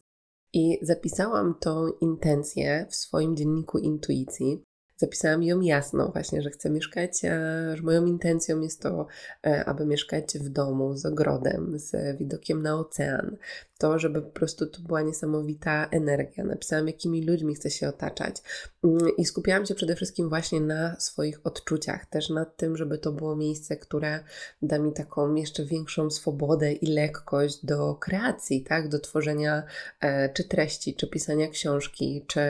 I 0.52 0.78
zapisałam 0.82 1.54
tą 1.61 1.88
intencję 2.00 2.87
w 2.90 2.97
swoim 2.97 3.37
dzienniku 3.37 3.78
intuicji. 3.78 4.64
Zapisałam 5.00 5.43
ją 5.43 5.61
jasno, 5.61 6.09
właśnie, 6.09 6.43
że 6.43 6.50
chcę 6.50 6.71
mieszkać, 6.71 7.25
e, 7.25 7.76
że 7.76 7.83
moją 7.83 8.07
intencją 8.07 8.61
jest 8.61 8.83
to, 8.83 9.07
e, 9.47 9.64
aby 9.64 9.87
mieszkać 9.87 10.38
w 10.38 10.49
domu 10.49 10.97
z 10.97 11.07
ogrodem, 11.07 11.78
z 11.78 12.19
widokiem 12.19 12.62
na 12.62 12.78
ocean, 12.78 13.37
to, 13.78 13.99
żeby 13.99 14.23
po 14.23 14.31
prostu 14.31 14.67
to 14.67 14.81
była 14.81 15.02
niesamowita 15.02 15.88
energia. 15.90 16.45
Napisałam, 16.45 16.87
jakimi 16.87 17.26
ludźmi 17.26 17.55
chcę 17.55 17.71
się 17.71 17.88
otaczać. 17.88 18.37
Mm, 18.85 19.17
I 19.17 19.25
skupiałam 19.25 19.67
się 19.67 19.75
przede 19.75 19.97
wszystkim 19.97 20.28
właśnie 20.28 20.61
na 20.61 21.00
swoich 21.00 21.47
odczuciach, 21.47 22.07
też 22.07 22.31
nad 22.31 22.57
tym, 22.57 22.76
żeby 22.76 22.99
to 22.99 23.12
było 23.12 23.37
miejsce, 23.37 23.76
które 23.76 24.21
da 24.62 24.78
mi 24.78 24.93
taką 24.93 25.35
jeszcze 25.35 25.64
większą 25.64 26.11
swobodę 26.11 26.73
i 26.73 26.87
lekkość 26.87 27.67
do 27.67 27.95
kreacji, 27.95 28.64
tak? 28.64 28.88
Do 28.88 28.99
tworzenia 28.99 29.62
e, 30.00 30.33
czy 30.33 30.45
treści, 30.45 30.95
czy 30.95 31.07
pisania 31.07 31.49
książki, 31.49 32.25
czy, 32.26 32.40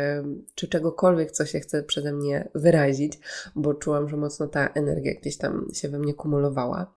czy 0.55 0.69
czegokolwiek, 0.69 1.31
co 1.31 1.47
się 1.47 1.61
chce 1.61 1.83
przeze 1.83 2.12
mnie 2.12 2.38
wyrazić, 2.54 3.18
bo 3.57 3.75
czułam, 3.75 4.09
że 4.09 4.16
mocno 4.16 4.49
ta 4.49 4.68
energia 4.68 5.14
gdzieś 5.21 5.37
tam 5.37 5.66
się 5.73 5.88
we 5.88 5.99
mnie 5.99 6.14
kumulowała. 6.14 6.95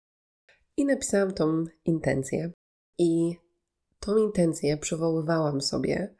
I 0.77 0.85
napisałam 0.85 1.31
tą 1.31 1.65
intencję. 1.85 2.51
I 2.97 3.35
tą 3.99 4.17
intencję 4.17 4.77
przywoływałam 4.77 5.61
sobie 5.61 6.15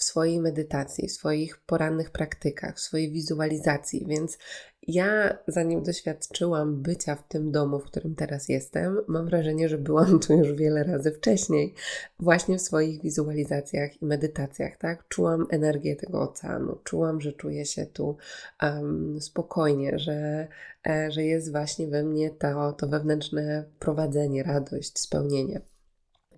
w 0.00 0.04
swojej 0.04 0.40
medytacji, 0.40 1.08
w 1.08 1.12
swoich 1.12 1.58
porannych 1.58 2.10
praktykach, 2.10 2.76
w 2.76 2.80
swojej 2.80 3.12
wizualizacji, 3.12 4.06
więc 4.08 4.38
ja, 4.82 5.38
zanim 5.46 5.82
doświadczyłam 5.82 6.82
bycia 6.82 7.16
w 7.16 7.28
tym 7.28 7.52
domu, 7.52 7.78
w 7.78 7.84
którym 7.84 8.14
teraz 8.14 8.48
jestem, 8.48 9.00
mam 9.08 9.26
wrażenie, 9.26 9.68
że 9.68 9.78
byłam 9.78 10.20
tu 10.20 10.32
już 10.32 10.52
wiele 10.52 10.84
razy 10.84 11.12
wcześniej, 11.12 11.74
właśnie 12.18 12.58
w 12.58 12.62
swoich 12.62 13.02
wizualizacjach 13.02 14.02
i 14.02 14.06
medytacjach, 14.06 14.76
tak? 14.76 15.08
Czułam 15.08 15.46
energię 15.50 15.96
tego 15.96 16.20
oceanu, 16.22 16.78
czułam, 16.84 17.20
że 17.20 17.32
czuję 17.32 17.64
się 17.64 17.86
tu 17.86 18.16
um, 18.62 19.20
spokojnie, 19.20 19.98
że, 19.98 20.48
e, 20.86 21.10
że 21.10 21.24
jest 21.24 21.52
właśnie 21.52 21.88
we 21.88 22.02
mnie 22.02 22.30
to, 22.30 22.72
to 22.72 22.88
wewnętrzne 22.88 23.64
prowadzenie, 23.78 24.42
radość, 24.42 24.98
spełnienie. 24.98 25.60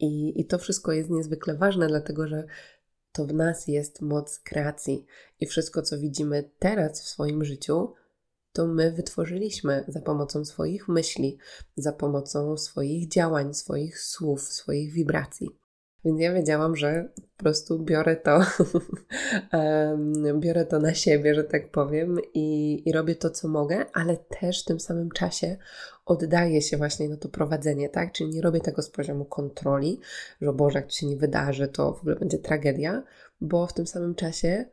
I, 0.01 0.41
I 0.41 0.45
to 0.45 0.59
wszystko 0.59 0.93
jest 0.93 1.11
niezwykle 1.11 1.55
ważne, 1.55 1.87
dlatego 1.87 2.29
że 2.29 2.45
to 3.13 3.27
w 3.27 3.35
nas 3.35 3.67
jest 3.69 4.01
moc 4.01 4.39
kreacji 4.39 5.05
i 5.41 5.47
wszystko, 5.47 5.83
co 5.83 5.99
widzimy 5.99 6.51
teraz 6.59 7.03
w 7.03 7.09
swoim 7.09 7.45
życiu, 7.45 7.93
to 8.53 8.67
my 8.67 8.93
wytworzyliśmy 8.93 9.85
za 9.89 10.01
pomocą 10.01 10.45
swoich 10.45 10.89
myśli, 10.89 11.39
za 11.77 11.93
pomocą 11.93 12.57
swoich 12.57 13.09
działań, 13.09 13.55
swoich 13.55 14.01
słów, 14.01 14.43
swoich 14.43 14.93
wibracji. 14.93 15.62
Więc 16.05 16.21
ja 16.21 16.33
wiedziałam, 16.33 16.77
że 16.77 17.09
po 17.37 17.43
prostu 17.43 17.79
biorę 17.79 18.17
to, 18.17 18.41
biorę 20.41 20.67
to 20.67 20.79
na 20.79 20.95
siebie, 20.95 21.35
że 21.35 21.45
tak 21.45 21.71
powiem, 21.71 22.19
i, 22.35 22.83
i 22.89 22.93
robię 22.93 23.15
to, 23.15 23.31
co 23.31 23.49
mogę, 23.49 23.87
ale 23.93 24.17
też 24.17 24.63
w 24.63 24.65
tym 24.65 24.81
samym 24.81 25.11
czasie 25.11 25.57
oddaję 26.07 26.63
się 26.63 26.77
właśnie 26.77 27.09
na 27.09 27.17
to 27.17 27.29
prowadzenie, 27.29 27.89
tak? 27.89 28.13
Czyli 28.13 28.31
nie 28.31 28.43
robię 28.43 28.61
tego 28.61 28.83
z 28.83 28.91
poziomu 28.91 29.25
kontroli, 29.25 30.01
że 30.41 30.53
Boże, 30.53 30.79
jak 30.79 30.87
to 30.87 30.93
się 30.93 31.07
nie 31.07 31.17
wydarzy, 31.17 31.69
to 31.69 31.93
w 31.93 32.01
ogóle 32.01 32.17
będzie 32.17 32.39
tragedia, 32.39 33.03
bo 33.41 33.67
w 33.67 33.73
tym 33.73 33.87
samym 33.87 34.15
czasie 34.15 34.65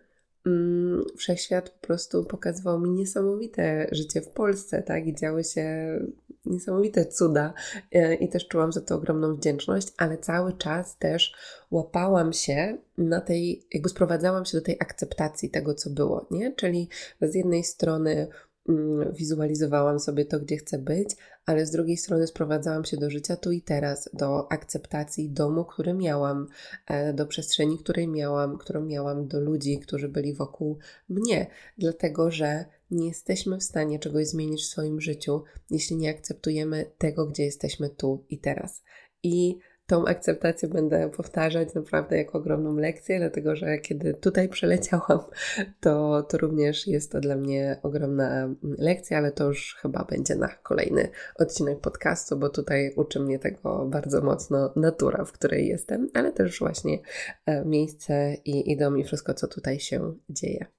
mm, 0.46 1.04
wszechświat 1.18 1.70
po 1.70 1.88
prostu 1.88 2.24
pokazywał 2.24 2.80
mi 2.80 2.90
niesamowite 2.90 3.88
życie 3.92 4.22
w 4.22 4.30
Polsce, 4.30 4.84
tak? 4.84 5.08
I 5.08 5.16
działy 5.16 5.44
się 5.44 6.00
niesamowite 6.46 7.06
cuda 7.06 7.54
e, 7.92 8.16
i 8.16 8.30
też 8.30 8.48
czułam 8.48 8.72
za 8.72 8.82
to 8.82 8.96
ogromną 8.96 9.36
wdzięczność, 9.36 9.88
ale 9.98 10.18
cały 10.18 10.54
czas 10.54 10.98
też 10.98 11.34
łapałam 11.72 12.34
się 12.34 12.78
na 12.98 13.22
tej, 13.22 13.68
jakby 13.74 13.90
sprowadzałam 13.90 14.46
się 14.46 14.58
do 14.58 14.64
tej 14.64 14.78
akceptacji 14.80 15.50
tego, 15.50 15.74
co 15.74 15.90
było, 15.90 16.28
nie? 16.32 16.56
Czyli 16.56 16.90
z 17.22 17.36
jednej 17.36 17.64
strony 17.64 18.28
Mm, 18.70 19.14
wizualizowałam 19.14 20.00
sobie 20.00 20.26
to, 20.26 20.40
gdzie 20.40 20.58
chcę 20.58 20.80
być, 20.80 21.16
ale 21.46 21.66
z 21.66 21.72
drugiej 21.72 21.98
strony 21.98 22.28
sprowadzałam 22.28 22.86
się 22.86 22.98
do 22.98 23.10
życia 23.10 23.36
tu 23.36 23.52
i 23.52 23.62
teraz, 23.62 24.10
do 24.14 24.52
akceptacji 24.52 25.30
domu, 25.30 25.66
który 25.66 25.94
miałam, 25.94 26.48
e, 26.88 27.14
do 27.14 27.26
przestrzeni, 27.26 27.78
której 27.78 28.08
miałam, 28.08 28.58
którą 28.58 28.82
miałam, 28.86 29.28
do 29.28 29.40
ludzi, 29.40 29.80
którzy 29.80 30.10
byli 30.10 30.34
wokół 30.34 30.78
mnie, 31.10 31.48
dlatego 31.78 32.32
że 32.32 32.66
nie 32.92 33.08
jesteśmy 33.08 33.58
w 33.58 33.64
stanie 33.64 34.00
czegoś 34.00 34.28
zmienić 34.28 34.62
w 34.62 34.70
swoim 34.70 35.02
życiu, 35.02 35.44
jeśli 35.70 35.98
nie 35.98 36.10
akceptujemy 36.10 36.92
tego, 36.98 37.26
gdzie 37.26 37.44
jesteśmy 37.44 37.90
tu 37.90 38.26
i 38.30 38.40
teraz. 38.40 38.84
I 39.24 39.58
tą 39.90 40.06
akceptację 40.06 40.70
będę 40.70 41.10
powtarzać 41.10 41.74
naprawdę 41.74 42.18
jako 42.18 42.38
ogromną 42.38 42.76
lekcję, 42.76 43.20
dlatego 43.20 43.56
że 43.56 43.78
kiedy 43.78 44.14
tutaj 44.14 44.50
przeleciałam, 44.50 45.20
to, 45.84 46.24
to 46.24 46.38
również 46.38 46.88
jest 46.88 47.12
to 47.12 47.20
dla 47.20 47.36
mnie 47.36 47.80
ogromna 47.84 48.56
lekcja, 48.62 49.18
ale 49.18 49.32
to 49.32 49.48
już 49.48 49.78
chyba 49.82 50.04
będzie 50.04 50.36
na 50.36 50.48
kolejny 50.48 51.10
odcinek 51.36 51.80
podcastu, 51.80 52.38
bo 52.38 52.50
tutaj 52.50 52.94
uczy 52.96 53.20
mnie 53.20 53.40
tego 53.40 53.86
bardzo 53.86 54.22
mocno 54.22 54.74
natura, 54.76 55.26
w 55.26 55.32
której 55.32 55.68
jestem, 55.68 56.10
ale 56.14 56.32
też 56.32 56.60
właśnie 56.60 57.00
e, 57.46 57.66
miejsce 57.66 58.34
i, 58.46 58.72
i 58.72 58.78
dom 58.78 59.00
i 59.00 59.04
wszystko, 59.04 59.34
co 59.34 59.48
tutaj 59.48 59.80
się 59.80 60.14
dzieje. 60.30 60.79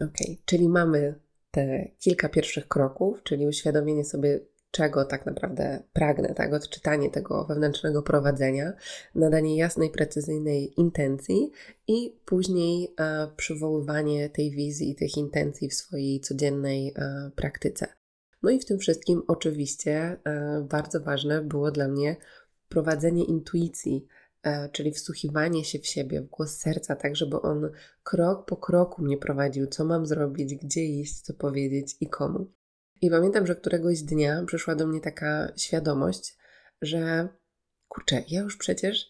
Ok, 0.00 0.16
czyli 0.44 0.68
mamy 0.68 1.14
te 1.50 1.88
kilka 1.98 2.28
pierwszych 2.28 2.68
kroków, 2.68 3.22
czyli 3.22 3.46
uświadomienie 3.46 4.04
sobie 4.04 4.40
czego 4.70 5.04
tak 5.04 5.26
naprawdę 5.26 5.82
pragnę, 5.92 6.34
tak, 6.34 6.54
odczytanie 6.54 7.10
tego 7.10 7.44
wewnętrznego 7.44 8.02
prowadzenia, 8.02 8.72
nadanie 9.14 9.56
jasnej, 9.56 9.90
precyzyjnej 9.90 10.80
intencji 10.80 11.50
i 11.88 12.20
później 12.24 12.94
e, 13.00 13.28
przywoływanie 13.36 14.30
tej 14.30 14.50
wizji 14.50 14.94
tych 14.94 15.16
intencji 15.16 15.68
w 15.68 15.74
swojej 15.74 16.20
codziennej 16.20 16.94
e, 16.96 17.30
praktyce. 17.36 17.86
No 18.42 18.50
i 18.50 18.60
w 18.60 18.64
tym 18.64 18.78
wszystkim 18.78 19.22
oczywiście 19.28 20.16
e, 20.24 20.66
bardzo 20.70 21.00
ważne 21.00 21.42
było 21.42 21.70
dla 21.70 21.88
mnie 21.88 22.16
prowadzenie 22.68 23.24
intuicji, 23.24 24.06
czyli 24.72 24.92
wsłuchiwanie 24.92 25.64
się 25.64 25.78
w 25.78 25.86
siebie, 25.86 26.20
w 26.20 26.26
głos 26.26 26.58
serca, 26.58 26.96
tak 26.96 27.16
żeby 27.16 27.40
on 27.40 27.70
krok 28.02 28.46
po 28.46 28.56
kroku 28.56 29.02
mnie 29.02 29.18
prowadził, 29.18 29.66
co 29.66 29.84
mam 29.84 30.06
zrobić, 30.06 30.54
gdzie 30.54 30.84
iść, 30.84 31.20
co 31.20 31.34
powiedzieć 31.34 31.96
i 32.00 32.08
komu. 32.08 32.52
I 33.00 33.10
pamiętam, 33.10 33.46
że 33.46 33.54
któregoś 33.54 34.02
dnia 34.02 34.44
przyszła 34.46 34.74
do 34.74 34.86
mnie 34.86 35.00
taka 35.00 35.52
świadomość, 35.56 36.36
że 36.82 37.28
kurczę, 37.88 38.22
ja 38.28 38.40
już 38.40 38.56
przecież 38.56 39.08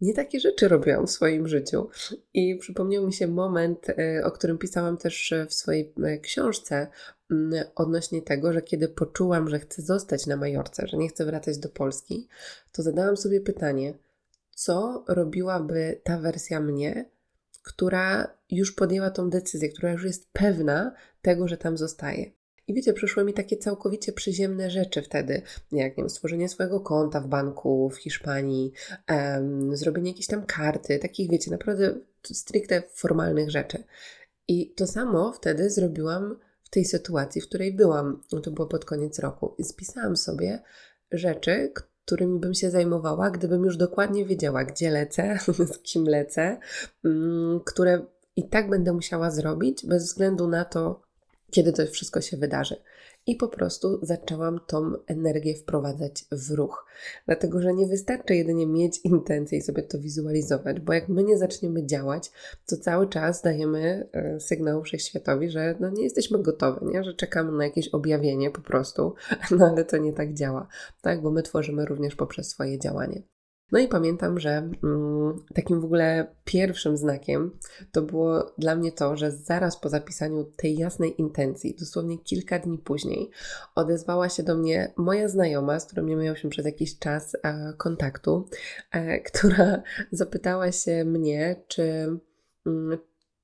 nie 0.00 0.14
takie 0.14 0.40
rzeczy 0.40 0.68
robiłam 0.68 1.06
w 1.06 1.10
swoim 1.10 1.48
życiu. 1.48 1.88
I 2.34 2.56
przypomniał 2.56 3.06
mi 3.06 3.12
się 3.12 3.26
moment, 3.26 3.90
e, 3.90 4.24
o 4.24 4.30
którym 4.30 4.58
pisałam 4.58 4.96
też 4.96 5.34
w 5.48 5.54
swojej 5.54 5.94
e, 6.04 6.18
książce, 6.18 6.86
odnośnie 7.74 8.22
tego, 8.22 8.52
że 8.52 8.62
kiedy 8.62 8.88
poczułam, 8.88 9.48
że 9.48 9.58
chcę 9.58 9.82
zostać 9.82 10.26
na 10.26 10.36
Majorce, 10.36 10.86
że 10.86 10.96
nie 10.96 11.08
chcę 11.08 11.24
wracać 11.24 11.58
do 11.58 11.68
Polski, 11.68 12.28
to 12.72 12.82
zadałam 12.82 13.16
sobie 13.16 13.40
pytanie, 13.40 13.94
co 14.58 15.04
robiłaby 15.08 16.00
ta 16.04 16.18
wersja 16.18 16.60
mnie, 16.60 17.10
która 17.62 18.34
już 18.50 18.72
podjęła 18.72 19.10
tą 19.10 19.30
decyzję, 19.30 19.68
która 19.68 19.92
już 19.92 20.04
jest 20.04 20.28
pewna 20.32 20.94
tego, 21.22 21.48
że 21.48 21.56
tam 21.56 21.78
zostaje. 21.78 22.30
I 22.66 22.74
wiecie, 22.74 22.92
przyszły 22.92 23.24
mi 23.24 23.34
takie 23.34 23.56
całkowicie 23.56 24.12
przyziemne 24.12 24.70
rzeczy 24.70 25.02
wtedy, 25.02 25.42
jak 25.72 25.96
nie 25.96 26.02
wiem, 26.02 26.10
stworzenie 26.10 26.48
swojego 26.48 26.80
konta 26.80 27.20
w 27.20 27.26
banku 27.26 27.90
w 27.90 27.96
Hiszpanii, 27.96 28.72
um, 29.08 29.76
zrobienie 29.76 30.10
jakiejś 30.10 30.26
tam 30.26 30.46
karty, 30.46 30.98
takich 30.98 31.30
wiecie, 31.30 31.50
naprawdę 31.50 31.94
stricte 32.32 32.82
formalnych 32.92 33.50
rzeczy. 33.50 33.84
I 34.48 34.74
to 34.74 34.86
samo 34.86 35.32
wtedy 35.32 35.70
zrobiłam 35.70 36.38
w 36.62 36.70
tej 36.70 36.84
sytuacji, 36.84 37.40
w 37.40 37.48
której 37.48 37.72
byłam. 37.72 38.22
No 38.32 38.40
to 38.40 38.50
było 38.50 38.66
pod 38.66 38.84
koniec 38.84 39.18
roku. 39.18 39.54
I 39.58 39.64
spisałam 39.64 40.16
sobie 40.16 40.62
rzeczy, 41.12 41.72
którymi 42.08 42.40
bym 42.40 42.54
się 42.54 42.70
zajmowała, 42.70 43.30
gdybym 43.30 43.64
już 43.64 43.76
dokładnie 43.76 44.24
wiedziała, 44.24 44.64
gdzie 44.64 44.90
lecę, 44.90 45.38
z 45.74 45.78
kim 45.78 46.04
lecę, 46.04 46.58
um, 47.04 47.60
które 47.66 48.00
i 48.36 48.48
tak 48.48 48.70
będę 48.70 48.92
musiała 48.92 49.30
zrobić, 49.30 49.86
bez 49.86 50.04
względu 50.04 50.48
na 50.48 50.64
to, 50.64 51.02
kiedy 51.50 51.72
to 51.72 51.86
wszystko 51.86 52.20
się 52.20 52.36
wydarzy. 52.36 52.76
I 53.28 53.36
po 53.36 53.48
prostu 53.48 53.98
zaczęłam 54.02 54.60
tą 54.66 54.92
energię 55.06 55.54
wprowadzać 55.54 56.24
w 56.32 56.50
ruch. 56.50 56.86
Dlatego, 57.26 57.60
że 57.60 57.74
nie 57.74 57.86
wystarczy 57.86 58.34
jedynie 58.34 58.66
mieć 58.66 59.00
intencję 59.04 59.58
i 59.58 59.62
sobie 59.62 59.82
to 59.82 59.98
wizualizować, 59.98 60.80
bo 60.80 60.92
jak 60.92 61.08
my 61.08 61.24
nie 61.24 61.38
zaczniemy 61.38 61.86
działać, 61.86 62.30
to 62.66 62.76
cały 62.76 63.08
czas 63.08 63.42
dajemy 63.42 64.08
e, 64.12 64.40
sygnał 64.40 64.82
wszechświatowi, 64.82 65.50
że 65.50 65.74
no 65.80 65.90
nie 65.90 66.04
jesteśmy 66.04 66.42
gotowi, 66.42 66.86
nie? 66.86 67.04
że 67.04 67.14
czekamy 67.14 67.52
na 67.52 67.64
jakieś 67.64 67.88
objawienie 67.88 68.50
po 68.50 68.60
prostu, 68.60 69.14
no 69.58 69.66
ale 69.66 69.84
to 69.84 69.96
nie 69.96 70.12
tak 70.12 70.34
działa, 70.34 70.66
tak? 71.02 71.22
bo 71.22 71.30
my 71.30 71.42
tworzymy 71.42 71.84
również 71.84 72.16
poprzez 72.16 72.48
swoje 72.48 72.78
działanie. 72.78 73.22
No 73.72 73.78
i 73.78 73.88
pamiętam, 73.88 74.40
że 74.40 74.70
mm, 74.84 75.44
takim 75.54 75.80
w 75.80 75.84
ogóle 75.84 76.26
pierwszym 76.44 76.96
znakiem 76.96 77.50
to 77.92 78.02
było 78.02 78.52
dla 78.58 78.76
mnie 78.76 78.92
to, 78.92 79.16
że 79.16 79.30
zaraz 79.30 79.80
po 79.80 79.88
zapisaniu 79.88 80.44
tej 80.44 80.76
jasnej 80.76 81.20
intencji, 81.20 81.76
dosłownie 81.78 82.18
kilka 82.18 82.58
dni 82.58 82.78
później, 82.78 83.30
odezwała 83.74 84.28
się 84.28 84.42
do 84.42 84.56
mnie 84.56 84.92
moja 84.96 85.28
znajoma, 85.28 85.80
z 85.80 85.86
którą 85.86 86.02
nie 86.02 86.16
miałyśmy 86.16 86.50
przez 86.50 86.66
jakiś 86.66 86.98
czas 86.98 87.36
e, 87.42 87.72
kontaktu, 87.76 88.48
e, 88.90 89.20
która 89.30 89.82
zapytała 90.12 90.72
się 90.72 91.04
mnie, 91.04 91.56
czy. 91.68 92.18
Mm, 92.66 92.98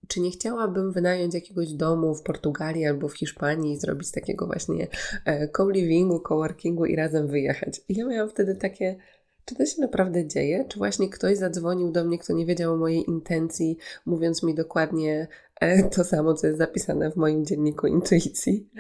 czy 0.09 0.21
nie 0.21 0.31
chciałabym 0.31 0.93
wynająć 0.93 1.35
jakiegoś 1.35 1.73
domu 1.73 2.15
w 2.15 2.23
Portugalii 2.23 2.87
albo 2.87 3.09
w 3.09 3.19
Hiszpanii 3.19 3.77
zrobić 3.77 4.11
takiego 4.11 4.47
właśnie 4.47 4.89
e, 5.25 5.49
co-livingu, 5.49 6.23
co-workingu 6.29 6.87
i 6.87 6.97
razem 6.97 7.27
wyjechać? 7.29 7.81
I 7.89 7.95
ja 7.95 8.07
miałam 8.07 8.29
wtedy 8.29 8.55
takie, 8.55 8.97
czy 9.45 9.55
to 9.55 9.67
się 9.67 9.81
naprawdę 9.81 10.27
dzieje? 10.27 10.65
Czy 10.69 10.79
właśnie 10.79 11.11
ktoś 11.11 11.39
zadzwonił 11.39 11.93
do 11.93 12.05
mnie, 12.05 12.19
kto 12.19 12.33
nie 12.33 12.47
wiedział 12.47 12.73
o 12.73 12.77
mojej 12.77 13.11
intencji, 13.11 13.79
mówiąc 14.07 14.43
mi 14.43 14.55
dokładnie 14.55 15.29
e, 15.61 15.91
to 15.91 16.05
samo, 16.05 16.35
co 16.35 16.47
jest 16.47 16.59
zapisane 16.59 17.11
w 17.11 17.17
moim 17.17 17.45
dzienniku 17.45 17.87
intuicji? 17.87 18.71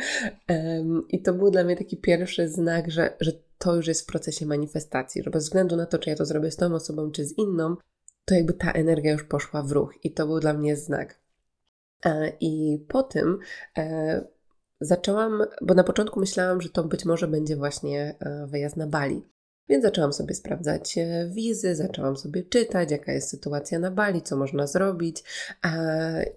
I 1.08 1.22
to 1.22 1.34
był 1.34 1.50
dla 1.50 1.64
mnie 1.64 1.76
taki 1.76 1.96
pierwszy 1.96 2.48
znak, 2.48 2.90
że, 2.90 3.16
że 3.20 3.32
to 3.58 3.76
już 3.76 3.86
jest 3.86 4.02
w 4.02 4.06
procesie 4.06 4.46
manifestacji, 4.46 5.22
że 5.22 5.30
bez 5.30 5.44
względu 5.44 5.76
na 5.76 5.86
to, 5.86 5.98
czy 5.98 6.10
ja 6.10 6.16
to 6.16 6.26
zrobię 6.26 6.50
z 6.50 6.56
tą 6.56 6.74
osobą, 6.74 7.10
czy 7.10 7.24
z 7.24 7.38
inną, 7.38 7.76
to 8.24 8.34
jakby 8.34 8.52
ta 8.52 8.72
energia 8.72 9.12
już 9.12 9.24
poszła 9.24 9.62
w 9.62 9.72
ruch 9.72 10.04
i 10.04 10.12
to 10.12 10.26
był 10.26 10.40
dla 10.40 10.52
mnie 10.52 10.76
znak. 10.76 11.20
E, 12.04 12.32
I 12.40 12.84
po 12.88 13.02
tym 13.02 13.38
e, 13.78 14.24
zaczęłam, 14.80 15.42
bo 15.62 15.74
na 15.74 15.84
początku 15.84 16.20
myślałam, 16.20 16.60
że 16.60 16.68
to 16.68 16.84
być 16.84 17.04
może 17.04 17.28
będzie 17.28 17.56
właśnie 17.56 18.18
wyjazd 18.46 18.76
na 18.76 18.86
Bali. 18.86 19.33
Więc 19.68 19.84
zaczęłam 19.84 20.12
sobie 20.12 20.34
sprawdzać 20.34 20.98
e, 20.98 21.30
wizy, 21.32 21.74
zaczęłam 21.74 22.16
sobie 22.16 22.42
czytać, 22.42 22.90
jaka 22.90 23.12
jest 23.12 23.28
sytuacja 23.28 23.78
na 23.78 23.90
Bali, 23.90 24.22
co 24.22 24.36
można 24.36 24.66
zrobić 24.66 25.24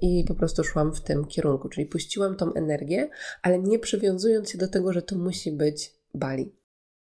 i 0.02 0.26
po 0.28 0.36
prostu 0.36 0.64
szłam 0.64 0.94
w 0.94 1.02
tym 1.02 1.26
kierunku, 1.26 1.70
czyli 1.70 1.88
puściłam 1.88 2.36
tą 2.36 2.54
energię, 2.54 3.10
ale 3.42 3.60
nie 3.60 3.80
przywiązując 3.80 4.52
się 4.52 4.58
do 4.58 4.68
tego, 4.68 4.94
że 4.94 5.02
to 5.02 5.18
musi 5.18 5.52
być 5.52 5.94
Bali. 6.14 6.56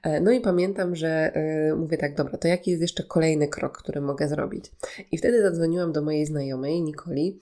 E, 0.02 0.20
no 0.20 0.30
i 0.30 0.40
pamiętam, 0.40 0.96
że 0.96 1.32
yy, 1.68 1.76
mówię 1.76 1.98
tak, 1.98 2.14
dobra, 2.14 2.38
to 2.38 2.48
jaki 2.48 2.70
jest 2.70 2.82
jeszcze 2.82 3.02
kolejny 3.02 3.48
krok, 3.48 3.78
który 3.78 4.00
mogę 4.00 4.28
zrobić? 4.28 4.72
I 5.12 5.18
wtedy 5.18 5.42
zadzwoniłam 5.42 5.92
do 5.92 6.02
mojej 6.02 6.26
znajomej, 6.26 6.82
Nikoli, 6.82 7.42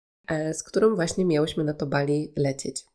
z 0.53 0.62
którą 0.62 0.95
właśnie 0.95 1.25
miałyśmy 1.25 1.65
na 1.65 1.75
to 1.75 1.87
Bali 1.87 2.33
lecieć. 2.37 2.89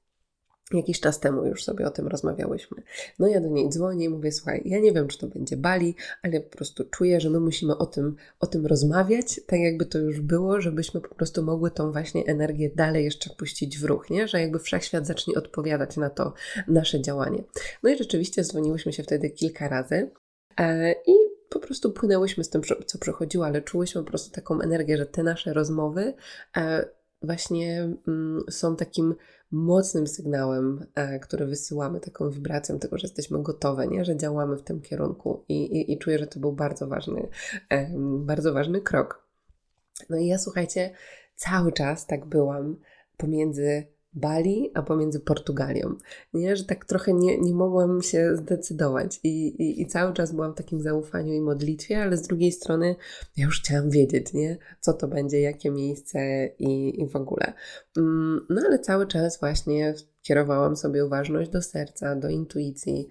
Jakiś 0.71 0.99
czas 0.99 1.19
temu 1.19 1.45
już 1.45 1.63
sobie 1.63 1.87
o 1.87 1.91
tym 1.91 2.07
rozmawiałyśmy. 2.07 2.83
No 3.19 3.27
ja 3.27 3.41
do 3.41 3.47
niej 3.47 3.69
dzwonię 3.69 4.05
i 4.05 4.09
mówię, 4.09 4.31
słuchaj, 4.31 4.61
ja 4.65 4.79
nie 4.79 4.91
wiem, 4.91 5.07
czy 5.07 5.17
to 5.17 5.27
będzie 5.27 5.57
Bali, 5.57 5.95
ale 6.23 6.41
po 6.41 6.57
prostu 6.57 6.83
czuję, 6.89 7.21
że 7.21 7.29
my 7.29 7.39
musimy 7.39 7.77
o 7.77 7.85
tym, 7.85 8.15
o 8.39 8.47
tym 8.47 8.65
rozmawiać, 8.65 9.41
tak 9.47 9.59
jakby 9.59 9.85
to 9.85 9.97
już 9.97 10.21
było, 10.21 10.61
żebyśmy 10.61 11.01
po 11.01 11.15
prostu 11.15 11.43
mogły 11.43 11.71
tą 11.71 11.91
właśnie 11.91 12.25
energię 12.25 12.71
dalej 12.75 13.05
jeszcze 13.05 13.29
puścić 13.29 13.79
w 13.79 13.83
ruch, 13.83 14.09
nie? 14.09 14.27
Że 14.27 14.41
jakby 14.41 14.59
wszechświat 14.59 15.07
zacznie 15.07 15.35
odpowiadać 15.35 15.97
na 15.97 16.09
to 16.09 16.33
nasze 16.67 17.01
działanie. 17.01 17.43
No 17.83 17.89
i 17.89 17.97
rzeczywiście 17.97 18.43
dzwoniłyśmy 18.43 18.93
się 18.93 19.03
wtedy 19.03 19.29
kilka 19.29 19.67
razy 19.67 20.11
e, 20.59 20.91
i 20.91 21.13
po 21.49 21.59
prostu 21.59 21.91
płynęłyśmy 21.91 22.43
z 22.43 22.49
tym, 22.49 22.61
co 22.85 22.97
przechodziło, 22.97 23.45
ale 23.45 23.61
czułyśmy 23.61 24.03
po 24.03 24.07
prostu 24.07 24.31
taką 24.35 24.61
energię, 24.61 24.97
że 24.97 25.05
te 25.05 25.23
nasze 25.23 25.53
rozmowy 25.53 26.13
e, 26.57 26.85
właśnie 27.25 27.89
mm, 28.07 28.43
są 28.49 28.75
takim 28.75 29.15
mocnym 29.51 30.07
sygnałem, 30.07 30.85
e, 30.95 31.19
który 31.19 31.45
wysyłamy, 31.45 31.99
taką 31.99 32.29
wibracją 32.29 32.79
tego, 32.79 32.97
że 32.97 33.07
jesteśmy 33.07 33.43
gotowe, 33.43 33.87
nie? 33.87 34.05
że 34.05 34.17
działamy 34.17 34.57
w 34.57 34.63
tym 34.63 34.81
kierunku 34.81 35.43
i, 35.49 35.63
i, 35.63 35.93
i 35.93 35.97
czuję, 35.97 36.19
że 36.19 36.27
to 36.27 36.39
był 36.39 36.51
bardzo 36.51 36.87
ważny, 36.87 37.27
e, 37.69 37.89
bardzo 38.19 38.53
ważny 38.53 38.81
krok. 38.81 39.27
No 40.09 40.17
i 40.17 40.27
ja 40.27 40.37
słuchajcie, 40.37 40.91
cały 41.35 41.71
czas 41.71 42.07
tak 42.07 42.25
byłam 42.25 42.77
pomiędzy 43.17 43.94
Bali, 44.15 44.71
a 44.73 44.81
pomiędzy 44.81 45.19
Portugalią. 45.19 45.95
Nie, 46.33 46.55
że 46.55 46.65
tak 46.65 46.85
trochę 46.85 47.13
nie, 47.13 47.37
nie 47.37 47.53
mogłam 47.53 48.01
się 48.01 48.35
zdecydować 48.35 49.19
I, 49.23 49.47
i, 49.47 49.81
i 49.81 49.87
cały 49.87 50.13
czas 50.13 50.31
byłam 50.31 50.53
w 50.53 50.57
takim 50.57 50.81
zaufaniu 50.81 51.33
i 51.33 51.41
modlitwie, 51.41 52.01
ale 52.01 52.17
z 52.17 52.21
drugiej 52.21 52.51
strony 52.51 52.95
ja 53.37 53.45
już 53.45 53.61
chciałam 53.61 53.89
wiedzieć, 53.89 54.33
nie, 54.33 54.57
co 54.79 54.93
to 54.93 55.07
będzie, 55.07 55.41
jakie 55.41 55.71
miejsce 55.71 56.47
i, 56.59 57.01
i 57.01 57.07
w 57.07 57.15
ogóle. 57.15 57.53
Mm, 57.97 58.45
no 58.49 58.61
ale 58.65 58.79
cały 58.79 59.07
czas 59.07 59.39
właśnie 59.39 59.93
kierowałam 60.21 60.75
sobie 60.75 61.05
uważność 61.05 61.49
do 61.49 61.61
serca, 61.61 62.15
do 62.15 62.29
intuicji, 62.29 63.07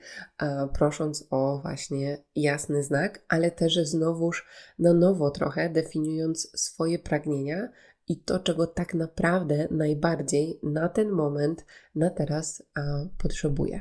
prosząc 0.74 1.26
o 1.31 1.59
właśnie 1.62 2.18
jasny 2.37 2.83
znak, 2.83 3.24
ale 3.28 3.50
też 3.50 3.76
znowuż 3.76 4.46
na 4.78 4.92
nowo 4.92 5.31
trochę 5.31 5.70
definiując 5.70 6.61
swoje 6.61 6.98
pragnienia 6.98 7.68
i 8.08 8.20
to, 8.20 8.38
czego 8.38 8.66
tak 8.66 8.94
naprawdę 8.94 9.68
najbardziej 9.70 10.60
na 10.62 10.88
ten 10.88 11.10
moment, 11.10 11.64
na 11.94 12.10
teraz 12.10 12.62
a, 12.74 12.80
potrzebuję. 13.18 13.80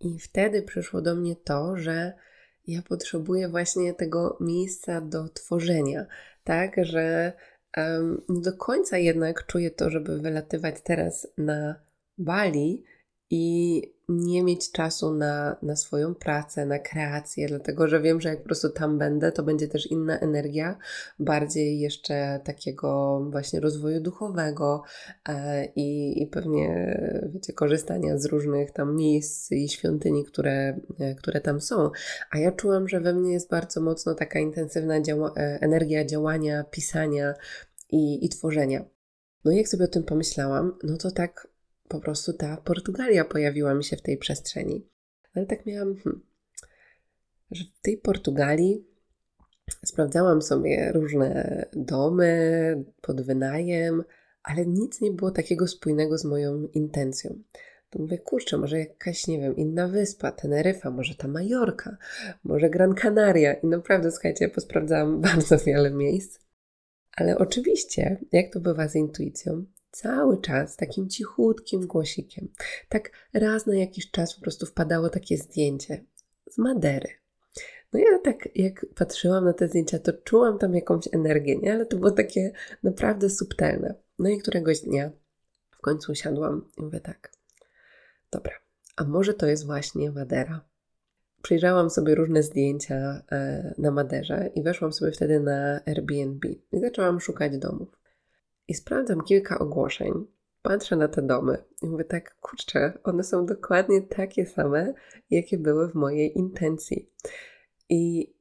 I 0.00 0.18
wtedy 0.18 0.62
przyszło 0.62 1.02
do 1.02 1.14
mnie 1.14 1.36
to, 1.36 1.76
że 1.76 2.12
ja 2.66 2.82
potrzebuję 2.82 3.48
właśnie 3.48 3.94
tego 3.94 4.38
miejsca 4.40 5.00
do 5.00 5.28
tworzenia, 5.28 6.06
tak, 6.44 6.76
że 6.82 7.32
um, 7.76 8.22
nie 8.28 8.40
do 8.40 8.52
końca 8.52 8.98
jednak 8.98 9.46
czuję 9.46 9.70
to, 9.70 9.90
żeby 9.90 10.18
wylatywać 10.18 10.74
teraz 10.82 11.28
na 11.38 11.74
Bali 12.18 12.84
i 13.30 13.82
nie 14.08 14.42
mieć 14.42 14.72
czasu 14.72 15.14
na, 15.14 15.56
na 15.62 15.76
swoją 15.76 16.14
pracę, 16.14 16.66
na 16.66 16.78
kreację, 16.78 17.48
dlatego 17.48 17.88
że 17.88 18.00
wiem, 18.00 18.20
że 18.20 18.28
jak 18.28 18.38
po 18.38 18.44
prostu 18.44 18.70
tam 18.70 18.98
będę, 18.98 19.32
to 19.32 19.42
będzie 19.42 19.68
też 19.68 19.86
inna 19.86 20.18
energia, 20.18 20.78
bardziej 21.18 21.80
jeszcze 21.80 22.40
takiego 22.44 23.20
właśnie 23.30 23.60
rozwoju 23.60 24.00
duchowego 24.00 24.82
e, 25.28 25.64
i, 25.64 26.22
i 26.22 26.26
pewnie, 26.26 26.98
wiecie, 27.34 27.52
korzystania 27.52 28.18
z 28.18 28.24
różnych 28.24 28.70
tam 28.70 28.96
miejsc 28.96 29.52
i 29.52 29.68
świątyni, 29.68 30.24
które, 30.24 30.80
e, 30.98 31.14
które 31.14 31.40
tam 31.40 31.60
są. 31.60 31.90
A 32.30 32.38
ja 32.38 32.52
czułam, 32.52 32.88
że 32.88 33.00
we 33.00 33.14
mnie 33.14 33.32
jest 33.32 33.50
bardzo 33.50 33.80
mocno 33.80 34.14
taka 34.14 34.38
intensywna 34.38 35.00
działa 35.00 35.32
e, 35.36 35.58
energia 35.60 36.04
działania, 36.04 36.64
pisania 36.64 37.34
i, 37.90 38.24
i 38.24 38.28
tworzenia. 38.28 38.84
No 39.44 39.52
i 39.52 39.56
jak 39.56 39.68
sobie 39.68 39.84
o 39.84 39.88
tym 39.88 40.02
pomyślałam, 40.02 40.78
no 40.82 40.96
to 40.96 41.10
tak 41.10 41.55
po 41.88 42.00
prostu 42.00 42.32
ta 42.32 42.56
Portugalia 42.56 43.24
pojawiła 43.24 43.74
mi 43.74 43.84
się 43.84 43.96
w 43.96 44.02
tej 44.02 44.18
przestrzeni. 44.18 44.86
Ale 45.34 45.46
tak 45.46 45.66
miałam, 45.66 45.96
hmm, 45.96 46.22
że 47.50 47.64
w 47.64 47.82
tej 47.82 47.98
Portugalii 47.98 48.86
sprawdzałam 49.84 50.42
sobie 50.42 50.92
różne 50.92 51.64
domy 51.72 52.84
pod 53.00 53.22
wynajem, 53.22 54.04
ale 54.42 54.66
nic 54.66 55.00
nie 55.00 55.10
było 55.10 55.30
takiego 55.30 55.68
spójnego 55.68 56.18
z 56.18 56.24
moją 56.24 56.68
intencją. 56.74 57.38
To 57.90 57.98
mówię, 57.98 58.18
kurczę, 58.18 58.58
może 58.58 58.78
jakaś, 58.78 59.26
nie 59.26 59.40
wiem, 59.40 59.56
inna 59.56 59.88
wyspa, 59.88 60.32
Teneryfa, 60.32 60.90
może 60.90 61.14
ta 61.14 61.28
Majorka, 61.28 61.96
może 62.44 62.70
Gran 62.70 62.94
Canaria. 62.94 63.54
I 63.54 63.66
naprawdę, 63.66 64.10
słuchajcie, 64.10 64.48
posprawdzałam 64.48 65.20
bardzo 65.30 65.58
wiele 65.58 65.90
miejsc. 65.90 66.40
Ale 67.16 67.38
oczywiście, 67.38 68.16
jak 68.32 68.52
to 68.52 68.60
bywa 68.60 68.88
z 68.88 68.94
intuicją, 68.94 69.64
cały 69.96 70.40
czas 70.40 70.76
takim 70.76 71.08
cichutkim 71.08 71.86
głosikiem. 71.86 72.48
Tak 72.88 73.10
raz 73.34 73.66
na 73.66 73.76
jakiś 73.76 74.10
czas 74.10 74.34
po 74.34 74.40
prostu 74.40 74.66
wpadało 74.66 75.08
takie 75.08 75.36
zdjęcie 75.36 76.04
z 76.50 76.58
Madery. 76.58 77.08
No 77.92 78.00
ja 78.00 78.18
tak 78.24 78.48
jak 78.54 78.86
patrzyłam 78.94 79.44
na 79.44 79.52
te 79.52 79.68
zdjęcia, 79.68 79.98
to 79.98 80.12
czułam 80.12 80.58
tam 80.58 80.74
jakąś 80.74 81.08
energię, 81.12 81.56
nie? 81.56 81.74
Ale 81.74 81.86
to 81.86 81.96
było 81.96 82.10
takie 82.10 82.52
naprawdę 82.82 83.30
subtelne. 83.30 83.94
No 84.18 84.28
i 84.28 84.38
któregoś 84.38 84.80
dnia 84.80 85.10
w 85.70 85.80
końcu 85.80 86.12
usiadłam 86.12 86.68
i 86.78 86.82
mówię 86.82 87.00
tak, 87.00 87.32
dobra, 88.30 88.54
a 88.96 89.04
może 89.04 89.34
to 89.34 89.46
jest 89.46 89.66
właśnie 89.66 90.10
Madera? 90.10 90.60
Przyjrzałam 91.42 91.90
sobie 91.90 92.14
różne 92.14 92.42
zdjęcia 92.42 93.22
e, 93.32 93.74
na 93.78 93.90
Maderze 93.90 94.50
i 94.54 94.62
weszłam 94.62 94.92
sobie 94.92 95.12
wtedy 95.12 95.40
na 95.40 95.80
Airbnb 95.86 96.48
i 96.48 96.80
zaczęłam 96.80 97.20
szukać 97.20 97.58
domów. 97.58 98.05
I 98.68 98.74
sprawdzam 98.74 99.20
kilka 99.20 99.58
ogłoszeń, 99.58 100.26
patrzę 100.62 100.96
na 100.96 101.08
te 101.08 101.22
domy 101.22 101.64
i 101.82 101.86
mówię 101.86 102.04
tak, 102.04 102.36
kurczę, 102.40 102.98
one 103.04 103.24
są 103.24 103.46
dokładnie 103.46 104.02
takie 104.02 104.46
same, 104.46 104.94
jakie 105.30 105.58
były 105.58 105.88
w 105.88 105.94
mojej 105.94 106.38
intencji. 106.38 107.10
I 107.88 108.32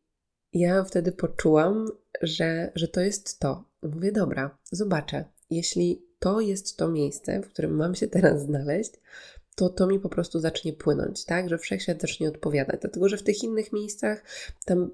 ja 0.53 0.83
wtedy 0.83 1.11
poczułam, 1.11 1.87
że, 2.21 2.71
że 2.75 2.87
to 2.87 3.01
jest 3.01 3.39
to. 3.39 3.63
Mówię, 3.81 4.11
dobra, 4.11 4.57
zobaczę. 4.71 5.25
Jeśli 5.49 6.05
to 6.19 6.39
jest 6.39 6.77
to 6.77 6.89
miejsce, 6.89 7.41
w 7.41 7.49
którym 7.49 7.75
mam 7.75 7.95
się 7.95 8.07
teraz 8.07 8.41
znaleźć, 8.41 8.91
to 9.55 9.69
to 9.69 9.87
mi 9.87 9.99
po 9.99 10.09
prostu 10.09 10.39
zacznie 10.39 10.73
płynąć, 10.73 11.25
tak? 11.25 11.49
Że 11.49 11.57
wszechświat 11.57 12.01
zacznie 12.01 12.29
odpowiadać. 12.29 12.81
Dlatego, 12.81 13.09
że 13.09 13.17
w 13.17 13.23
tych 13.23 13.43
innych 13.43 13.73
miejscach 13.73 14.23
tam 14.65 14.91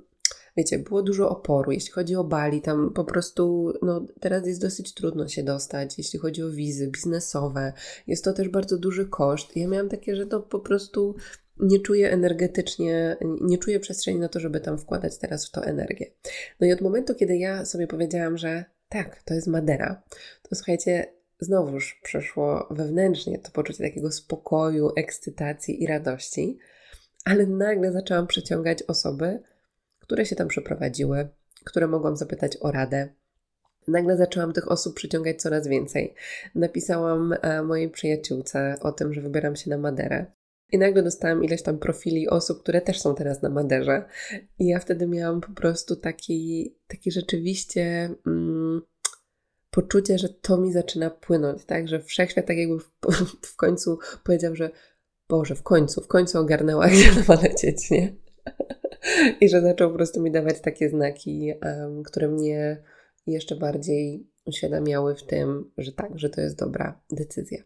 wiecie, 0.58 0.80
było 0.80 1.02
dużo 1.04 1.30
oporu. 1.30 1.72
Jeśli 1.72 1.92
chodzi 1.92 2.16
o 2.16 2.24
Bali, 2.24 2.62
tam 2.62 2.94
po 2.94 3.06
prostu, 3.06 3.74
no 3.82 4.06
teraz 4.20 4.48
jest 4.48 4.62
dosyć 4.62 4.94
trudno 4.94 5.28
się 5.28 5.44
dostać, 5.44 5.98
jeśli 5.98 6.20
chodzi 6.20 6.44
o 6.44 6.50
wizy 6.50 6.88
biznesowe. 6.88 7.74
Jest 8.08 8.24
to 8.24 8.34
też 8.34 8.50
bardzo 8.50 8.78
duży 8.78 9.06
koszt. 9.06 9.56
Ja 9.56 9.68
miałam 9.68 9.90
takie, 9.90 10.16
że 10.16 10.26
to 10.26 10.40
po 10.40 10.60
prostu 10.60 11.16
nie 11.60 11.80
czuję 11.80 12.12
energetycznie, 12.12 13.18
nie 13.42 13.58
czuję 13.58 13.80
przestrzeni 13.80 14.20
na 14.20 14.30
to, 14.30 14.40
żeby 14.40 14.60
tam 14.60 14.78
wkładać 14.78 15.18
teraz 15.18 15.48
w 15.48 15.52
to 15.52 15.64
energię. 15.64 16.12
No 16.60 16.68
i 16.68 16.74
od 16.74 16.82
momentu, 16.82 17.16
kiedy 17.16 17.38
ja 17.38 17.66
sobie 17.66 17.88
powiedziałam, 17.88 18.38
że 18.38 18.66
tak, 18.90 19.24
to 19.24 19.34
jest 19.34 19.48
Madera, 19.48 20.02
to 20.50 20.56
słuchajcie, 20.56 21.14
znowuż 21.40 22.00
przeszło 22.04 22.68
wewnętrznie 22.72 23.40
to 23.40 23.52
poczucie 23.52 23.84
takiego 23.84 24.12
spokoju, 24.12 24.92
ekscytacji 24.96 25.84
i 25.84 25.88
radości, 25.88 26.58
ale 27.26 27.46
nagle 27.46 27.92
zaczęłam 27.92 28.28
przyciągać 28.28 28.84
osoby, 28.84 29.40
które 30.12 30.26
się 30.26 30.36
tam 30.36 30.48
przeprowadziły, 30.48 31.30
które 31.64 31.88
mogłam 31.88 32.16
zapytać 32.18 32.58
o 32.62 32.72
radę. 32.72 33.10
Nagle 33.88 34.18
zaczęłam 34.18 34.54
tych 34.54 34.72
osób 34.72 34.96
przyciągać 34.96 35.42
coraz 35.42 35.68
więcej. 35.68 36.16
Napisałam 36.56 37.34
e, 37.42 37.64
mojej 37.64 37.90
przyjaciółce 37.90 38.76
o 38.82 38.92
tym, 38.92 39.14
że 39.14 39.22
wybieram 39.22 39.56
się 39.56 39.70
na 39.70 39.78
Maderę. 39.78 40.26
I 40.72 40.78
nagle 40.78 41.04
dostałam 41.04 41.44
ileś 41.44 41.62
tam 41.62 41.80
profili 41.80 42.30
osób, 42.30 42.62
które 42.62 42.82
też 42.82 43.02
są 43.02 43.16
teraz 43.16 43.42
na 43.42 43.50
Maderze. 43.50 44.06
I 44.60 44.68
ja 44.68 44.80
wtedy 44.80 45.08
miałam 45.08 45.42
po 45.42 45.52
prostu 45.52 45.96
taki, 45.96 46.76
taki 46.88 47.12
rzeczywiście 47.12 48.10
mm, 48.28 48.82
poczucie, 49.70 50.18
że 50.18 50.30
to 50.30 50.58
mi 50.58 50.74
zaczyna 50.74 51.10
płynąć, 51.10 51.66
tak? 51.66 51.88
Że 51.88 52.00
wszechświat 52.00 52.46
tak 52.46 52.58
jakby 52.58 52.80
w, 52.80 52.92
w 53.54 53.56
końcu 53.56 54.00
powiedział, 54.24 54.56
że 54.56 54.70
Boże, 55.30 55.56
w 55.56 55.64
końcu, 55.64 56.02
w 56.02 56.08
końcu 56.08 56.40
ogarnęła, 56.40 56.88
gdzie 56.90 57.12
ma 57.28 57.42
lecieć, 57.42 57.92
nie? 57.92 58.14
I 59.42 59.50
że 59.50 59.62
zaczął 59.62 59.90
po 59.90 59.96
prostu 59.96 60.22
mi 60.22 60.32
dawać 60.32 60.62
takie 60.62 60.90
znaki, 60.90 61.54
um, 61.64 62.04
które 62.04 62.28
mnie 62.28 62.84
jeszcze 63.28 63.56
bardziej 63.56 64.28
uświadamiały 64.46 65.16
w 65.16 65.24
tym, 65.24 65.72
że 65.78 65.92
tak, 65.92 66.20
że 66.20 66.30
to 66.30 66.42
jest 66.42 66.60
dobra 66.60 67.02
decyzja. 67.12 67.64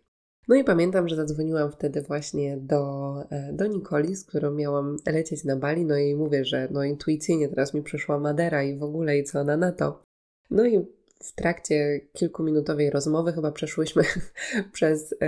No 0.48 0.56
i 0.56 0.64
pamiętam, 0.64 1.08
że 1.08 1.16
zadzwoniłam 1.16 1.72
wtedy 1.72 2.02
właśnie 2.02 2.58
do, 2.58 3.14
e, 3.30 3.54
do 3.54 3.68
Nikoli, 3.68 4.16
z 4.16 4.26
którą 4.26 4.52
miałam 4.52 4.98
lecieć 5.06 5.44
na 5.44 5.56
Bali, 5.56 5.86
no 5.86 5.98
i 5.98 6.16
mówię, 6.16 6.46
że 6.46 6.68
no 6.72 6.84
intuicyjnie 6.84 7.50
teraz 7.50 7.74
mi 7.74 7.84
przyszła 7.84 8.20
Madera 8.20 8.64
i 8.64 8.78
w 8.78 8.84
ogóle 8.84 9.18
i 9.18 9.24
co 9.24 9.40
ona 9.40 9.58
na 9.58 9.72
to. 9.72 10.04
No 10.52 10.66
i 10.66 10.86
w 11.30 11.36
trakcie 11.36 12.02
kilkuminutowej 12.14 12.90
rozmowy 12.90 13.34
chyba 13.34 13.52
przeszłyśmy 13.52 14.04
przez 14.74 15.16
e, 15.22 15.28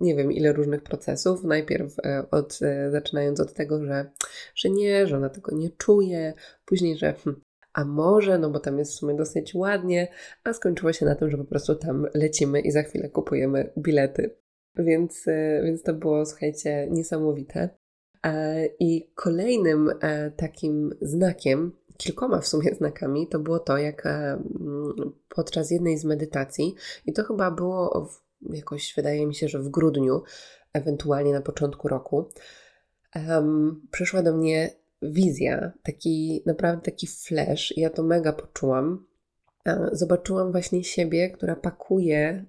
nie 0.00 0.16
wiem 0.16 0.32
ile 0.32 0.52
różnych 0.52 0.82
procesów. 0.82 1.44
Najpierw 1.44 1.98
e, 1.98 2.30
od, 2.30 2.58
zaczynając 2.90 3.40
od 3.40 3.54
tego, 3.54 3.84
że, 3.84 4.10
że 4.54 4.70
nie, 4.70 5.06
że 5.06 5.16
ona 5.16 5.28
tego 5.28 5.56
nie 5.56 5.70
czuje, 5.70 6.32
później, 6.64 6.96
że 6.96 7.12
hm, 7.12 7.40
a 7.74 7.84
może, 7.84 8.38
no 8.38 8.50
bo 8.50 8.60
tam 8.60 8.78
jest 8.78 8.92
w 8.92 8.94
sumie 8.94 9.14
dosyć 9.14 9.54
ładnie, 9.54 10.08
a 10.44 10.52
skończyło 10.52 10.92
się 10.92 11.06
na 11.06 11.14
tym, 11.14 11.30
że 11.30 11.36
po 11.36 11.44
prostu 11.44 11.74
tam 11.74 12.06
lecimy 12.14 12.60
i 12.60 12.70
za 12.70 12.82
chwilę 12.82 13.08
kupujemy 13.08 13.72
bilety. 13.78 14.30
Więc, 14.76 15.28
e, 15.28 15.62
więc 15.64 15.82
to 15.82 15.94
było, 15.94 16.26
słuchajcie, 16.26 16.88
niesamowite. 16.90 17.68
E, 18.26 18.66
I 18.80 19.10
kolejnym 19.14 19.90
e, 20.00 20.30
takim 20.30 20.94
znakiem, 21.00 21.72
kilkoma 21.96 22.40
w 22.40 22.46
sumie 22.46 22.74
znakami, 22.78 23.28
to 23.28 23.38
było 23.38 23.58
to, 23.58 23.78
jak 23.78 24.08
podczas 25.28 25.70
jednej 25.70 25.98
z 25.98 26.04
medytacji, 26.04 26.74
i 27.06 27.12
to 27.12 27.24
chyba 27.24 27.50
było 27.50 28.08
w, 28.10 28.24
jakoś, 28.54 28.94
wydaje 28.96 29.26
mi 29.26 29.34
się, 29.34 29.48
że 29.48 29.58
w 29.58 29.68
grudniu, 29.68 30.22
ewentualnie 30.72 31.32
na 31.32 31.40
początku 31.40 31.88
roku, 31.88 32.28
um, 33.16 33.86
przyszła 33.90 34.22
do 34.22 34.36
mnie 34.36 34.70
wizja, 35.02 35.72
taki 35.82 36.42
naprawdę 36.46 36.82
taki 36.82 37.06
flash, 37.06 37.76
ja 37.76 37.90
to 37.90 38.02
mega 38.02 38.32
poczułam. 38.32 39.06
Zobaczyłam 39.92 40.52
właśnie 40.52 40.84
siebie, 40.84 41.30
która 41.30 41.56
pakuje 41.56 42.44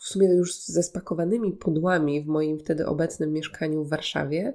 w 0.00 0.04
sumie 0.04 0.28
już 0.28 0.54
ze 0.60 0.82
spakowanymi 0.82 1.52
pudłami 1.52 2.22
w 2.22 2.26
moim 2.26 2.58
wtedy 2.58 2.86
obecnym 2.86 3.32
mieszkaniu 3.32 3.84
w 3.84 3.88
Warszawie 3.88 4.52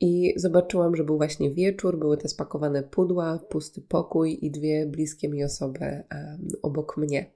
i 0.00 0.34
zobaczyłam, 0.36 0.96
że 0.96 1.04
był 1.04 1.16
właśnie 1.16 1.50
wieczór, 1.50 1.98
były 1.98 2.16
te 2.16 2.28
spakowane 2.28 2.82
pudła, 2.82 3.38
pusty 3.48 3.80
pokój 3.80 4.38
i 4.42 4.50
dwie 4.50 4.86
bliskie 4.86 5.28
mi 5.28 5.44
osoby 5.44 6.02
obok 6.62 6.96
mnie. 6.96 7.32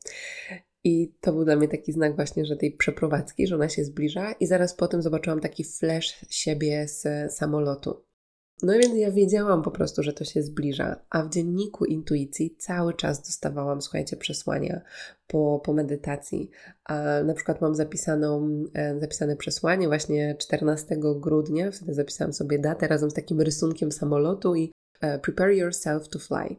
I 0.84 1.14
to 1.20 1.32
był 1.32 1.44
dla 1.44 1.56
mnie 1.56 1.68
taki 1.68 1.92
znak 1.92 2.16
właśnie, 2.16 2.44
że 2.44 2.56
tej 2.56 2.72
przeprowadzki, 2.72 3.46
że 3.46 3.54
ona 3.54 3.68
się 3.68 3.84
zbliża 3.84 4.32
i 4.32 4.46
zaraz 4.46 4.74
potem 4.74 5.02
zobaczyłam 5.02 5.40
taki 5.40 5.64
flash 5.64 6.26
siebie 6.28 6.88
z 6.88 7.32
samolotu. 7.32 8.09
No 8.62 8.72
więc 8.72 8.96
ja 8.96 9.10
wiedziałam 9.10 9.62
po 9.62 9.70
prostu, 9.70 10.02
że 10.02 10.12
to 10.12 10.24
się 10.24 10.42
zbliża, 10.42 10.96
a 11.10 11.22
w 11.22 11.30
dzienniku 11.30 11.84
intuicji 11.84 12.56
cały 12.58 12.94
czas 12.94 13.22
dostawałam, 13.22 13.82
słuchajcie, 13.82 14.16
przesłania 14.16 14.80
po, 15.26 15.60
po 15.64 15.72
medytacji. 15.72 16.50
A 16.84 17.22
na 17.22 17.34
przykład 17.34 17.60
mam 17.60 17.74
zapisaną, 17.74 18.48
e, 18.74 19.00
zapisane 19.00 19.36
przesłanie 19.36 19.88
właśnie 19.88 20.36
14 20.38 20.96
grudnia, 21.16 21.70
wtedy 21.70 21.94
zapisałam 21.94 22.32
sobie 22.32 22.58
datę 22.58 22.88
razem 22.88 23.10
z 23.10 23.14
takim 23.14 23.40
rysunkiem 23.40 23.92
samolotu 23.92 24.54
i 24.54 24.72
e, 25.00 25.18
prepare 25.18 25.54
yourself 25.54 26.08
to 26.08 26.18
fly. 26.18 26.56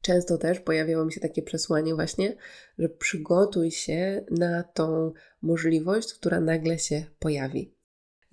Często 0.00 0.38
też 0.38 0.60
pojawiało 0.60 1.04
mi 1.04 1.12
się 1.12 1.20
takie 1.20 1.42
przesłanie 1.42 1.94
właśnie, 1.94 2.36
że 2.78 2.88
przygotuj 2.88 3.70
się 3.70 4.24
na 4.30 4.62
tą 4.62 5.12
możliwość, 5.42 6.14
która 6.14 6.40
nagle 6.40 6.78
się 6.78 7.04
pojawi. 7.18 7.73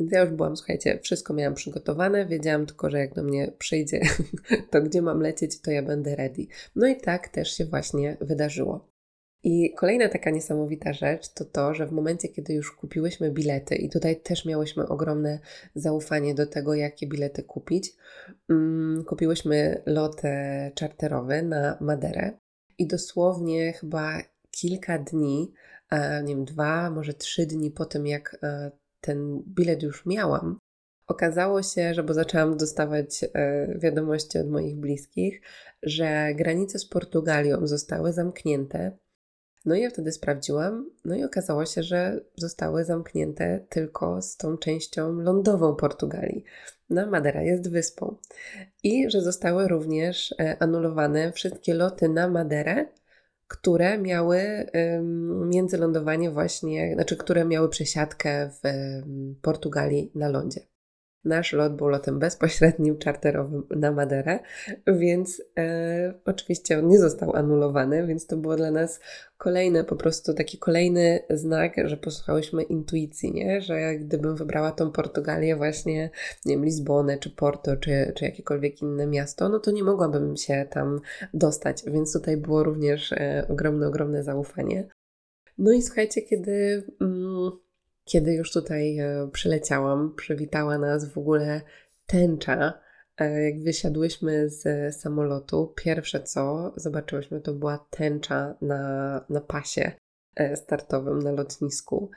Więc 0.02 0.14
ja 0.14 0.22
już 0.22 0.30
byłam, 0.30 0.58
słuchajcie, 0.58 1.00
wszystko 1.04 1.34
miałam 1.34 1.54
przygotowane, 1.54 2.26
wiedziałam 2.26 2.66
tylko, 2.66 2.90
że 2.90 3.00
jak 3.00 3.14
do 3.14 3.24
mnie 3.24 3.52
przyjdzie, 3.58 4.02
to 4.72 4.82
gdzie 4.82 5.02
mam 5.02 5.22
lecieć, 5.22 5.62
to 5.62 5.72
ja 5.72 5.84
będę 5.84 6.16
ready. 6.16 6.48
No 6.76 6.88
i 6.88 7.02
tak 7.02 7.30
też 7.30 7.58
się 7.58 7.66
właśnie 7.66 8.18
wydarzyło. 8.22 8.92
I 9.44 9.74
kolejna 9.74 10.10
taka 10.10 10.30
niesamowita 10.30 10.94
rzecz 10.94 11.34
to 11.34 11.46
to, 11.46 11.74
że 11.74 11.88
w 11.88 11.92
momencie, 11.92 12.28
kiedy 12.28 12.54
już 12.54 12.72
kupiłyśmy 12.72 13.32
bilety, 13.32 13.76
i 13.76 13.90
tutaj 13.90 14.22
też 14.22 14.46
miałyśmy 14.46 14.88
ogromne 14.88 15.40
zaufanie 15.76 16.36
do 16.36 16.48
tego, 16.48 16.74
jakie 16.74 17.08
bilety 17.08 17.44
kupić, 17.44 17.94
um, 18.50 19.04
kupiłyśmy 19.08 19.82
lot 19.86 20.22
czarterowy 20.76 21.44
na 21.44 21.78
Maderę 21.82 22.32
i 22.78 22.88
dosłownie 22.88 23.74
chyba 23.74 24.22
kilka 24.52 25.00
dni, 25.00 25.54
nie 26.24 26.36
wiem, 26.36 26.46
dwa, 26.46 26.90
może 26.90 27.14
trzy 27.14 27.46
dni 27.46 27.72
po 27.72 27.86
tym, 27.86 28.08
jak 28.08 28.38
e, 28.44 28.72
ten 29.02 29.44
bilet 29.48 29.84
już 29.84 30.06
miałam, 30.06 30.60
okazało 31.08 31.64
się, 31.64 31.94
że 31.94 32.04
bo 32.04 32.14
zaczęłam 32.14 32.58
dostawać 32.58 33.24
e, 33.24 33.68
wiadomości 33.80 34.40
od 34.40 34.50
moich 34.50 34.76
bliskich, 34.76 35.42
że 35.84 36.34
granice 36.36 36.80
z 36.80 36.86
Portugalią 36.86 37.68
zostały 37.68 38.14
zamknięte. 38.14 38.98
No 39.66 39.76
i 39.76 39.82
ja 39.82 39.90
wtedy 39.90 40.12
sprawdziłam, 40.12 40.90
no 41.06 41.16
i 41.16 41.24
okazało 41.24 41.66
się, 41.66 41.84
że 41.84 42.22
zostały 42.36 42.86
zamknięte 42.86 43.66
tylko 43.70 44.22
z 44.22 44.38
tą 44.38 44.58
częścią 44.58 45.12
lądową 45.12 45.76
Portugalii. 45.76 46.44
No, 46.90 47.08
Madera 47.08 47.42
jest 47.42 47.72
wyspą. 47.72 48.16
I 48.84 49.10
że 49.10 49.22
zostały 49.22 49.68
również 49.68 50.36
e, 50.40 50.58
anulowane 50.60 51.32
wszystkie 51.32 51.74
loty 51.74 52.10
na 52.10 52.30
Maderę 52.30 52.86
które 53.52 53.98
miały 53.98 54.70
międzylądowanie 55.46 56.32
właśnie, 56.32 56.94
znaczy 56.96 57.18
które 57.18 57.46
miały 57.46 57.70
przesiadkę 57.70 58.50
w 58.64 58.68
Portugalii 59.42 60.12
na 60.16 60.30
lądzie. 60.30 60.71
Nasz 61.26 61.54
lot 61.54 61.76
był 61.76 61.88
lotem 61.88 62.20
bezpośrednim, 62.20 62.98
czarterowym 62.98 63.64
na 63.70 63.92
Maderę, 63.92 64.40
więc 64.88 65.42
e, 65.58 66.14
oczywiście 66.26 66.80
on 66.80 66.88
nie 66.88 67.00
został 67.00 67.36
anulowany, 67.36 68.08
więc 68.08 68.28
to 68.28 68.38
było 68.38 68.56
dla 68.56 68.72
nas 68.72 69.00
kolejny, 69.38 69.84
po 69.84 69.96
prostu 69.96 70.34
taki 70.34 70.58
kolejny 70.58 71.20
znak, 71.30 71.74
że 71.86 71.98
posłuchałyśmy 71.98 72.64
intuicji, 72.64 73.34
nie? 73.34 73.62
że 73.62 73.96
gdybym 73.96 74.36
wybrała 74.36 74.72
tą 74.72 74.92
Portugalię 74.92 75.56
właśnie, 75.56 76.10
nie 76.46 76.56
wiem, 76.56 76.66
Lizbonę, 76.66 77.18
czy 77.18 77.30
Porto, 77.30 77.78
czy, 77.78 78.14
czy 78.16 78.26
jakiekolwiek 78.26 78.82
inne 78.82 79.08
miasto, 79.08 79.50
no 79.50 79.60
to 79.60 79.72
nie 79.72 79.84
mogłabym 79.84 80.38
się 80.38 80.66
tam 80.70 81.02
dostać, 81.34 81.84
więc 81.88 82.14
tutaj 82.14 82.38
było 82.38 82.64
również 82.64 83.12
e, 83.12 83.46
ogromne, 83.50 83.88
ogromne 83.88 84.24
zaufanie. 84.24 84.88
No 85.58 85.72
i 85.72 85.82
słuchajcie, 85.82 86.22
kiedy... 86.22 86.84
Kiedy 88.06 88.34
już 88.34 88.52
tutaj 88.52 89.00
e, 89.00 89.30
przyleciałam, 89.32 90.16
przywitała 90.16 90.78
nas 90.78 91.10
w 91.10 91.18
ogóle 91.18 91.62
tęcza. 92.06 92.74
E, 93.18 93.44
jak 93.44 93.64
wysiadłyśmy 93.64 94.50
z 94.50 94.96
samolotu, 94.96 95.74
pierwsze 95.76 96.24
co 96.24 96.74
zobaczyłyśmy 96.76 97.42
to 97.42 97.54
była 97.54 97.88
tęcza 97.90 98.56
na, 98.62 99.26
na 99.30 99.42
pasie 99.42 99.92
e, 100.36 100.56
startowym 100.56 101.20
na 101.20 101.32
lotnisku 101.32 102.12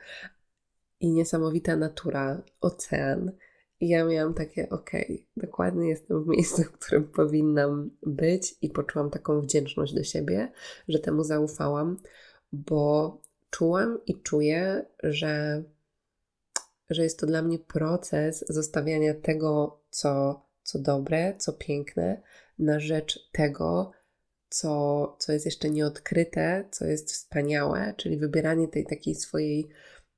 i 0.99 1.11
niesamowita 1.11 1.75
natura, 1.75 2.41
ocean. 2.61 3.31
I 3.79 3.89
ja 3.89 4.05
miałam 4.05 4.33
takie, 4.33 4.69
okej, 4.69 5.03
okay, 5.03 5.47
dokładnie 5.47 5.89
jestem 5.89 6.23
w 6.23 6.27
miejscu, 6.27 6.63
w 6.63 6.71
którym 6.71 7.03
powinnam 7.03 7.89
być, 8.03 8.55
i 8.61 8.69
poczułam 8.69 9.09
taką 9.09 9.41
wdzięczność 9.41 9.93
do 9.93 10.03
siebie, 10.03 10.51
że 10.87 10.99
temu 10.99 11.23
zaufałam, 11.23 11.97
bo 12.53 13.17
czułam 13.49 13.99
i 14.05 14.21
czuję, 14.21 14.85
że 15.03 15.63
że 16.89 17.03
jest 17.03 17.19
to 17.19 17.25
dla 17.25 17.41
mnie 17.41 17.59
proces 17.59 18.45
zostawiania 18.49 19.13
tego, 19.13 19.79
co, 19.89 20.41
co 20.63 20.79
dobre, 20.79 21.35
co 21.37 21.53
piękne, 21.53 22.21
na 22.59 22.79
rzecz 22.79 23.29
tego, 23.31 23.91
co, 24.49 25.15
co 25.19 25.33
jest 25.33 25.45
jeszcze 25.45 25.69
nieodkryte, 25.69 26.65
co 26.71 26.85
jest 26.85 27.11
wspaniałe, 27.11 27.93
czyli 27.97 28.17
wybieranie 28.17 28.67
tej 28.67 28.85
takiej 28.85 29.15
swojej 29.15 29.69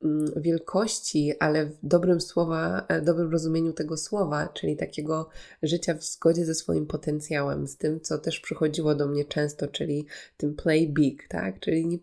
mm, 0.04 0.32
wielkości, 0.42 1.34
ale 1.40 1.66
w 1.66 1.78
dobrym 1.84 2.22
słowa, 2.22 2.86
e, 2.88 3.02
dobrym 3.02 3.32
rozumieniu 3.32 3.74
tego 3.74 3.98
słowa, 3.98 4.48
czyli 4.48 4.78
takiego 4.78 5.30
życia 5.64 5.94
w 5.94 6.04
zgodzie 6.04 6.46
ze 6.46 6.56
swoim 6.56 6.88
potencjałem, 6.88 7.68
z 7.68 7.78
tym, 7.78 8.02
co 8.02 8.18
też 8.18 8.40
przychodziło 8.40 8.96
do 8.96 9.08
mnie 9.08 9.26
często, 9.26 9.68
czyli 9.68 10.06
tym 10.38 10.56
play 10.56 10.94
big, 10.94 11.28
tak? 11.28 11.60
Czyli 11.60 11.88
nie, 11.88 11.98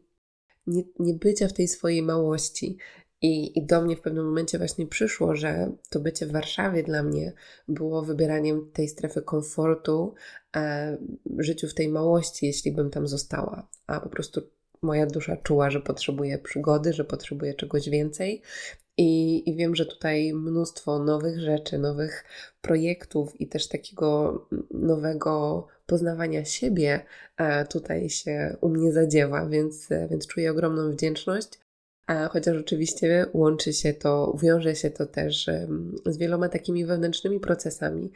nie, 0.66 0.82
nie 0.98 1.14
bycia 1.14 1.48
w 1.48 1.52
tej 1.52 1.68
swojej 1.68 2.02
małości. 2.02 2.78
I, 3.24 3.58
I 3.58 3.66
do 3.66 3.82
mnie 3.82 3.96
w 3.96 4.00
pewnym 4.00 4.26
momencie 4.26 4.58
właśnie 4.58 4.86
przyszło, 4.86 5.36
że 5.36 5.72
to 5.90 6.00
bycie 6.00 6.26
w 6.26 6.32
Warszawie 6.32 6.82
dla 6.82 7.02
mnie 7.02 7.32
było 7.68 8.02
wybieraniem 8.02 8.70
tej 8.72 8.88
strefy 8.88 9.22
komfortu, 9.22 10.14
e, 10.56 10.96
życiu 11.38 11.68
w 11.68 11.74
tej 11.74 11.88
małości, 11.88 12.46
jeśli 12.46 12.72
bym 12.72 12.90
tam 12.90 13.08
została. 13.08 13.68
A 13.86 14.00
po 14.00 14.08
prostu 14.08 14.42
moja 14.82 15.06
dusza 15.06 15.36
czuła, 15.36 15.70
że 15.70 15.80
potrzebuje 15.80 16.38
przygody, 16.38 16.92
że 16.92 17.04
potrzebuje 17.04 17.54
czegoś 17.54 17.88
więcej. 17.88 18.42
I, 18.96 19.42
I, 19.50 19.56
wiem, 19.56 19.74
że 19.74 19.86
tutaj 19.86 20.34
mnóstwo 20.34 20.98
nowych 20.98 21.40
rzeczy, 21.40 21.78
nowych 21.78 22.24
projektów 22.62 23.40
i 23.40 23.48
też 23.48 23.68
takiego 23.68 24.40
nowego 24.70 25.66
poznawania 25.86 26.44
siebie 26.44 27.00
e, 27.36 27.66
tutaj 27.66 28.08
się 28.10 28.56
u 28.60 28.68
mnie 28.68 28.92
zadziewa, 28.92 29.46
więc, 29.46 29.88
więc 30.10 30.26
czuję 30.26 30.50
ogromną 30.50 30.90
wdzięczność. 30.90 31.63
Chociaż 32.30 32.56
oczywiście 32.56 33.26
łączy 33.32 33.72
się 33.72 33.92
to, 33.92 34.36
wiąże 34.42 34.76
się 34.76 34.90
to 34.90 35.06
też 35.06 35.50
z 36.06 36.16
wieloma 36.16 36.48
takimi 36.48 36.86
wewnętrznymi 36.86 37.40
procesami, 37.40 38.12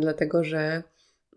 dlatego 0.00 0.44
że 0.44 0.82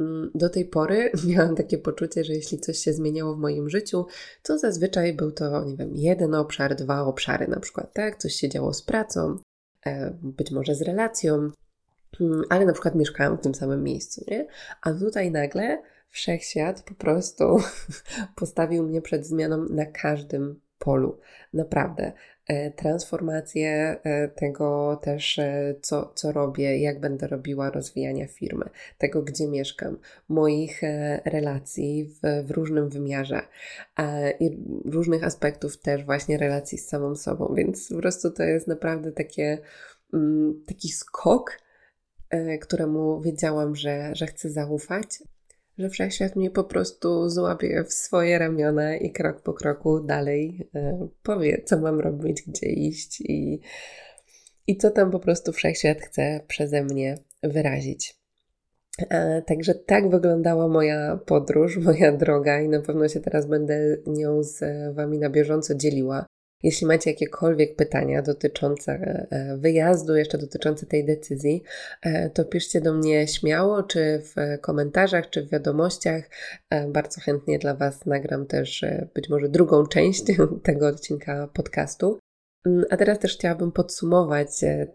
Mm, 0.02 0.32
do 0.36 0.50
tej 0.50 0.66
pory 0.66 1.12
miałam 1.28 1.56
takie 1.56 1.78
poczucie, 1.78 2.24
że 2.24 2.34
jeśli 2.34 2.60
coś 2.60 2.78
się 2.78 2.94
zmieniało 2.94 3.36
w 3.36 3.40
moim 3.40 3.70
życiu, 3.70 4.06
to 4.44 4.58
zazwyczaj 4.58 5.14
był 5.14 5.32
to, 5.32 5.66
nie 5.66 5.78
wiem, 5.78 5.92
jeden 5.96 6.36
obszar, 6.36 6.76
dwa 6.76 7.02
obszary 7.02 7.48
na 7.48 7.60
przykład, 7.60 7.94
tak? 7.94 8.18
Coś 8.18 8.34
się 8.34 8.50
działo 8.50 8.74
z 8.74 8.82
pracą, 8.82 9.38
e, 9.86 10.18
być 10.24 10.52
może 10.52 10.76
z 10.76 10.82
relacją, 10.82 11.52
mm, 12.22 12.44
ale 12.50 12.66
na 12.66 12.74
przykład 12.74 12.96
mieszkałam 12.96 13.38
w 13.38 13.42
tym 13.42 13.56
samym 13.56 13.84
miejscu, 13.84 14.26
nie? 14.28 14.48
A 14.82 14.94
tutaj 14.94 15.32
nagle 15.32 15.82
wszechświat 16.10 16.84
po 16.84 16.94
prostu 16.94 17.44
postawił 18.36 18.84
mnie 18.84 19.02
przed 19.02 19.28
zmianą 19.28 19.66
na 19.70 19.86
każdym 19.86 20.60
polu. 20.82 21.20
Naprawdę. 21.54 22.12
E, 22.48 22.72
transformację 22.72 23.98
e, 24.04 24.28
tego 24.28 25.00
też, 25.04 25.40
e, 25.40 25.76
co, 25.82 26.12
co 26.16 26.32
robię, 26.32 26.78
jak 26.78 27.00
będę 27.00 27.28
robiła 27.28 27.70
rozwijania 27.70 28.28
firmy, 28.28 28.66
tego, 28.98 29.22
gdzie 29.22 29.48
mieszkam, 29.48 29.98
moich 30.30 30.82
relacji 31.26 32.06
w, 32.06 32.48
w 32.48 32.52
różnym 32.52 32.90
wymiarze 32.90 33.42
i 34.40 34.58
różnych 34.86 35.24
aspektów 35.24 35.78
też 35.78 36.06
właśnie 36.06 36.38
relacji 36.38 36.78
z 36.78 36.88
samą 36.88 37.16
sobą, 37.16 37.54
więc 37.58 37.90
po 37.90 37.96
prostu 37.96 38.32
to 38.32 38.44
jest 38.44 38.68
naprawdę 38.68 39.12
takie, 39.12 39.58
mm, 40.14 40.64
taki 40.68 40.90
skok, 40.90 41.58
któremu 42.62 43.22
wiedziałam, 43.22 43.76
że, 43.76 44.16
że 44.16 44.26
chcę 44.26 44.50
zaufać, 44.50 45.24
że 45.82 45.90
wszechświat 45.90 46.36
mnie 46.36 46.52
po 46.52 46.64
prostu 46.64 47.30
złapie 47.30 47.84
w 47.84 47.94
swoje 47.94 48.40
ramiona 48.40 48.96
i 48.96 49.12
krok 49.12 49.42
po 49.42 49.54
kroku 49.54 50.00
dalej 50.00 50.70
e, 50.76 51.08
powie, 51.24 51.62
co 51.66 51.80
mam 51.80 52.00
robić, 52.00 52.42
gdzie 52.48 52.68
iść 52.68 53.22
i, 53.22 53.60
i 54.68 54.78
co 54.78 54.92
tam 54.92 55.12
po 55.12 55.20
prostu 55.20 55.52
wszechświat 55.52 56.02
chce 56.02 56.40
przeze 56.48 56.84
mnie 56.84 57.18
wyrazić. 57.44 58.22
E, 59.10 59.42
także 59.42 59.76
tak 59.76 60.10
wyglądała 60.10 60.68
moja 60.68 61.20
podróż, 61.26 61.78
moja 61.86 62.12
droga, 62.12 62.62
i 62.62 62.70
na 62.70 62.82
pewno 62.82 63.08
się 63.08 63.20
teraz 63.20 63.46
będę 63.46 63.98
nią 64.08 64.44
z 64.44 64.64
Wami 64.96 65.20
na 65.20 65.30
bieżąco 65.30 65.76
dzieliła. 65.76 66.26
Jeśli 66.64 66.88
macie 66.88 67.12
jakiekolwiek 67.12 67.76
pytania 67.76 68.22
dotyczące 68.22 68.92
e, 69.32 69.58
wyjazdu, 69.58 70.16
jeszcze 70.16 70.38
dotyczące 70.38 70.86
tej 70.86 71.06
decyzji, 71.06 71.64
e, 72.02 72.30
to 72.30 72.46
piszcie 72.46 72.82
do 72.82 72.94
mnie 72.94 73.28
śmiało, 73.28 73.84
czy 73.84 74.22
w 74.24 74.62
komentarzach, 74.62 75.30
czy 75.30 75.44
w 75.44 75.50
wiadomościach. 75.50 76.30
E, 76.70 76.88
bardzo 76.88 77.22
chętnie 77.22 77.60
dla 77.60 77.74
Was 77.74 78.06
nagram 78.06 78.46
też 78.46 78.86
być 79.14 79.30
może 79.30 79.50
drugą 79.50 79.88
część 79.88 80.24
tego 80.64 80.88
odcinka 80.88 81.50
podcastu. 81.54 82.20
Mm, 82.66 82.86
a 82.90 82.98
teraz 82.98 83.20
też 83.20 83.38
chciałabym 83.38 83.72
podsumować 83.72 84.48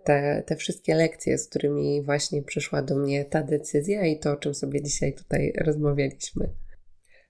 te, 0.05 0.43
te 0.47 0.57
wszystkie 0.57 0.95
lekcje, 0.95 1.39
z 1.39 1.49
którymi 1.49 2.03
właśnie 2.03 2.43
przyszła 2.43 2.83
do 2.83 2.97
mnie 2.97 3.25
ta 3.25 3.43
decyzja 3.43 4.07
i 4.07 4.19
to, 4.19 4.33
o 4.33 4.37
czym 4.37 4.55
sobie 4.55 4.83
dzisiaj 4.83 5.15
tutaj 5.15 5.53
rozmawialiśmy. 5.65 6.49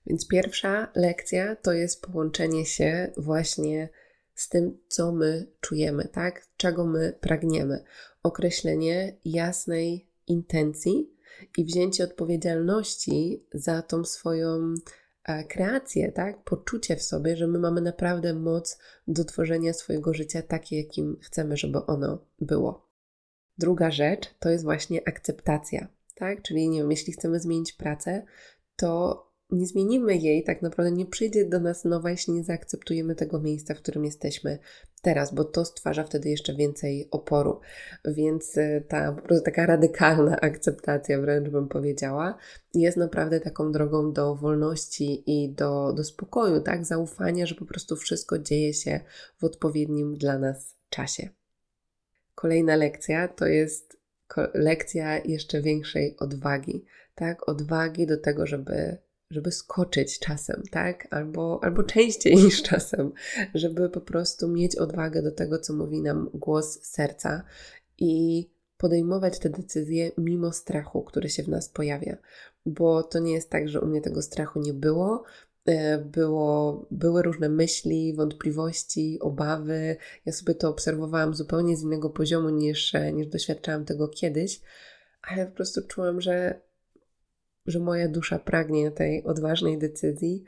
Więc 0.05 0.27
pierwsza 0.27 0.91
lekcja 0.95 1.55
to 1.55 1.73
jest 1.73 2.01
połączenie 2.01 2.65
się 2.65 3.11
właśnie 3.17 3.89
z 4.37 4.49
tym, 4.49 4.77
co 4.87 5.11
my 5.11 5.47
czujemy, 5.61 6.07
tak? 6.07 6.47
Czego 6.57 6.85
my 6.85 7.17
pragniemy. 7.21 7.83
Określenie 8.23 9.17
jasnej 9.25 10.09
intencji 10.27 11.13
i 11.57 11.65
wzięcie 11.65 12.03
odpowiedzialności 12.03 13.45
za 13.53 13.81
tą 13.81 14.03
swoją 14.03 14.73
e, 15.23 15.43
kreację, 15.43 16.11
tak? 16.11 16.43
Poczucie 16.43 16.95
w 16.95 17.03
sobie, 17.03 17.37
że 17.37 17.47
my 17.47 17.59
mamy 17.59 17.81
naprawdę 17.81 18.33
moc 18.33 18.79
do 19.07 19.25
tworzenia 19.25 19.73
swojego 19.73 20.13
życia 20.13 20.41
takie, 20.41 20.77
jakim 20.77 21.17
chcemy, 21.21 21.57
żeby 21.57 21.85
ono 21.85 22.25
było. 22.39 22.87
Druga 23.57 23.91
rzecz 23.91 24.35
to 24.39 24.49
jest 24.49 24.63
właśnie 24.63 25.07
akceptacja, 25.07 25.87
tak? 26.15 26.41
Czyli 26.41 26.69
nie 26.69 26.81
wiem, 26.81 26.91
jeśli 26.91 27.13
chcemy 27.13 27.39
zmienić 27.39 27.73
pracę, 27.73 28.25
to 28.75 29.26
nie 29.49 29.67
zmienimy 29.67 30.17
jej, 30.17 30.43
tak 30.43 30.61
naprawdę 30.61 30.91
nie 30.91 31.05
przyjdzie 31.05 31.45
do 31.45 31.59
nas 31.59 31.85
nowa, 31.85 32.11
jeśli 32.11 32.33
nie 32.33 32.43
zaakceptujemy 32.43 33.15
tego 33.15 33.39
miejsca, 33.39 33.73
w 33.73 33.77
którym 33.77 34.05
jesteśmy 34.05 34.59
teraz, 35.01 35.33
bo 35.33 35.43
to 35.43 35.65
stwarza 35.65 36.03
wtedy 36.03 36.29
jeszcze 36.29 36.55
więcej 36.55 37.07
oporu. 37.11 37.59
Więc 38.05 38.57
e, 38.57 38.81
ta 38.81 39.11
po 39.11 39.21
prostu 39.21 39.45
taka 39.45 39.65
radykalna 39.65 40.39
akceptacja, 40.41 41.21
wręcz 41.21 41.49
bym 41.49 41.67
powiedziała, 41.67 42.37
jest 42.73 42.97
naprawdę 42.97 43.39
taką 43.39 43.71
drogą 43.71 44.13
do 44.13 44.35
wolności 44.35 45.23
i 45.25 45.49
do, 45.49 45.93
do 45.93 46.03
spokoju, 46.03 46.61
tak? 46.61 46.85
Zaufania, 46.85 47.45
że 47.45 47.55
po 47.55 47.65
prostu 47.65 47.95
wszystko 47.95 48.39
dzieje 48.39 48.73
się 48.73 48.99
w 49.39 49.43
odpowiednim 49.43 50.17
dla 50.17 50.39
nas 50.39 50.75
czasie. 50.89 51.29
Kolejna 52.35 52.75
lekcja 52.75 53.27
to 53.27 53.45
jest 53.45 53.97
lekcja 54.53 55.17
jeszcze 55.17 55.61
większej 55.61 56.15
odwagi, 56.17 56.85
tak? 57.15 57.49
Odwagi 57.49 58.07
do 58.07 58.17
tego, 58.17 58.47
żeby 58.47 58.97
żeby 59.31 59.51
skoczyć 59.51 60.19
czasem, 60.19 60.63
tak? 60.71 61.07
Albo, 61.11 61.59
albo 61.63 61.83
częściej 61.83 62.35
niż 62.43 62.63
czasem, 62.63 63.11
żeby 63.53 63.89
po 63.89 64.01
prostu 64.01 64.47
mieć 64.47 64.75
odwagę 64.75 65.21
do 65.21 65.31
tego, 65.31 65.59
co 65.59 65.73
mówi 65.73 66.01
nam 66.01 66.29
głos 66.33 66.83
serca 66.83 67.43
i 67.97 68.45
podejmować 68.77 69.39
te 69.39 69.49
decyzje 69.49 70.11
mimo 70.17 70.51
strachu, 70.51 71.03
który 71.03 71.29
się 71.29 71.43
w 71.43 71.49
nas 71.49 71.69
pojawia. 71.69 72.17
Bo 72.65 73.03
to 73.03 73.19
nie 73.19 73.33
jest 73.33 73.49
tak, 73.49 73.69
że 73.69 73.81
u 73.81 73.85
mnie 73.85 74.01
tego 74.01 74.21
strachu 74.21 74.59
nie 74.59 74.73
było. 74.73 75.23
E, 75.65 75.97
było, 75.97 76.85
były 76.91 77.21
różne 77.21 77.49
myśli, 77.49 78.13
wątpliwości, 78.13 79.19
obawy. 79.21 79.97
Ja 80.25 80.33
sobie 80.33 80.55
to 80.55 80.69
obserwowałam 80.69 81.33
zupełnie 81.33 81.77
z 81.77 81.83
innego 81.83 82.09
poziomu 82.09 82.49
niż, 82.49 82.93
niż 83.13 83.27
doświadczałam 83.27 83.85
tego 83.85 84.07
kiedyś, 84.07 84.61
ale 85.21 85.45
po 85.45 85.55
prostu 85.55 85.87
czułam, 85.87 86.21
że 86.21 86.61
że 87.67 87.79
moja 87.79 88.07
dusza 88.07 88.39
pragnie 88.39 88.91
tej 88.91 89.23
odważnej 89.23 89.77
decyzji. 89.77 90.43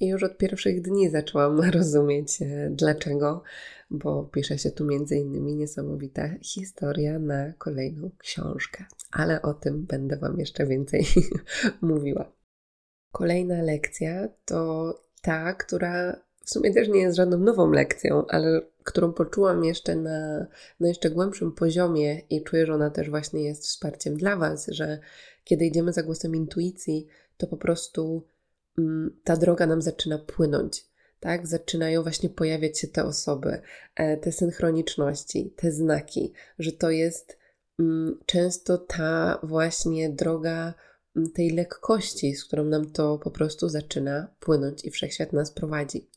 I 0.00 0.08
już 0.08 0.22
od 0.22 0.38
pierwszych 0.38 0.82
dni 0.82 1.10
zaczęłam 1.10 1.60
rozumieć 1.70 2.42
e, 2.42 2.70
dlaczego, 2.70 3.42
bo 3.90 4.24
pisze 4.24 4.58
się 4.58 4.70
tu 4.70 4.84
między 4.84 5.16
innymi 5.16 5.54
niesamowita 5.54 6.28
historia 6.42 7.18
na 7.18 7.52
kolejną 7.52 8.10
książkę, 8.18 8.84
ale 9.12 9.42
o 9.42 9.54
tym 9.54 9.86
będę 9.86 10.16
Wam 10.16 10.38
jeszcze 10.38 10.66
więcej 10.66 11.04
mówiła. 11.82 12.32
Kolejna 13.12 13.62
lekcja 13.62 14.28
to 14.44 14.94
ta, 15.22 15.54
która 15.54 16.20
w 16.44 16.50
sumie 16.50 16.74
też 16.74 16.88
nie 16.88 17.00
jest 17.00 17.16
żadną 17.16 17.38
nową 17.38 17.70
lekcją, 17.70 18.26
ale 18.26 18.62
którą 18.84 19.12
poczułam 19.12 19.64
jeszcze 19.64 19.96
na, 19.96 20.46
na 20.80 20.88
jeszcze 20.88 21.10
głębszym 21.10 21.52
poziomie 21.52 22.18
i 22.18 22.44
czuję, 22.44 22.66
że 22.66 22.74
ona 22.74 22.90
też 22.90 23.10
właśnie 23.10 23.44
jest 23.44 23.62
wsparciem 23.62 24.16
dla 24.16 24.36
Was, 24.36 24.66
że 24.66 24.98
kiedy 25.50 25.66
idziemy 25.66 25.92
za 25.92 26.02
głosem 26.02 26.36
intuicji, 26.36 27.06
to 27.36 27.46
po 27.46 27.56
prostu 27.56 28.26
mm, 28.78 29.20
ta 29.24 29.36
droga 29.36 29.66
nam 29.66 29.82
zaczyna 29.82 30.18
płynąć. 30.18 30.86
Tak, 31.20 31.46
zaczynają 31.46 32.02
właśnie 32.02 32.28
pojawiać 32.28 32.78
się 32.78 32.88
te 32.88 33.04
osoby, 33.04 33.60
e, 33.96 34.16
te 34.16 34.32
synchroniczności, 34.32 35.54
te 35.56 35.72
znaki, 35.72 36.32
że 36.58 36.72
to 36.72 36.90
jest 36.90 37.38
mm, 37.78 38.18
często 38.26 38.78
ta 38.78 39.40
właśnie 39.42 40.10
droga 40.10 40.74
mm, 41.16 41.30
tej 41.32 41.50
lekkości, 41.50 42.34
z 42.34 42.44
którą 42.44 42.64
nam 42.64 42.92
to 42.92 43.18
po 43.18 43.30
prostu 43.30 43.68
zaczyna 43.68 44.34
płynąć 44.40 44.84
i 44.84 44.90
wszechświat 44.90 45.32
nas 45.32 45.52
prowadzi. 45.52 46.08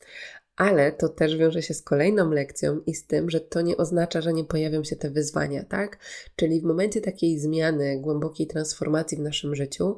Ale 0.55 0.91
to 0.91 1.09
też 1.09 1.37
wiąże 1.37 1.61
się 1.61 1.73
z 1.73 1.81
kolejną 1.81 2.29
lekcją 2.29 2.79
i 2.85 2.95
z 2.95 3.07
tym, 3.07 3.29
że 3.29 3.41
to 3.41 3.61
nie 3.61 3.77
oznacza, 3.77 4.21
że 4.21 4.33
nie 4.33 4.43
pojawią 4.43 4.83
się 4.83 4.95
te 4.95 5.09
wyzwania, 5.09 5.63
tak? 5.63 5.97
Czyli 6.35 6.61
w 6.61 6.63
momencie 6.63 7.01
takiej 7.01 7.39
zmiany, 7.39 7.99
głębokiej 8.01 8.47
transformacji 8.47 9.17
w 9.17 9.21
naszym 9.21 9.55
życiu, 9.55 9.97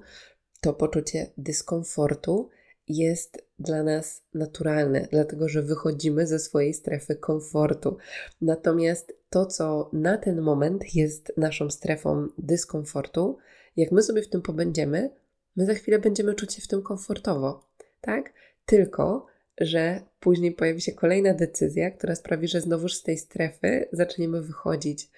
to 0.62 0.74
poczucie 0.74 1.32
dyskomfortu 1.38 2.50
jest 2.88 3.46
dla 3.60 3.84
nas 3.84 4.24
naturalne, 4.34 5.08
dlatego 5.12 5.50
że 5.50 5.62
wychodzimy 5.62 6.28
ze 6.28 6.40
swojej 6.40 6.74
strefy 6.74 7.16
komfortu. 7.16 7.98
Natomiast 8.42 9.14
to, 9.30 9.46
co 9.46 9.90
na 9.94 10.18
ten 10.18 10.42
moment 10.42 10.96
jest 10.96 11.34
naszą 11.38 11.70
strefą 11.70 12.28
dyskomfortu, 12.38 13.38
jak 13.76 13.92
my 13.92 14.04
sobie 14.04 14.22
w 14.22 14.30
tym 14.30 14.42
pobędziemy, 14.42 15.10
my 15.56 15.66
za 15.66 15.74
chwilę 15.74 16.00
będziemy 16.00 16.34
czuć 16.34 16.54
się 16.54 16.62
w 16.62 16.68
tym 16.68 16.82
komfortowo, 16.82 17.70
tak? 18.02 18.34
Tylko, 18.66 19.26
że 19.62 20.02
później 20.20 20.52
pojawi 20.52 20.82
się 20.82 20.92
kolejna 20.92 21.34
decyzja, 21.34 21.92
która 21.92 22.16
sprawi, 22.16 22.48
że 22.48 22.62
znowuż 22.62 22.94
z 22.94 23.04
tej 23.04 23.18
strefy 23.18 23.88
zaczniemy 23.92 24.42
wychodzić. 24.42 25.10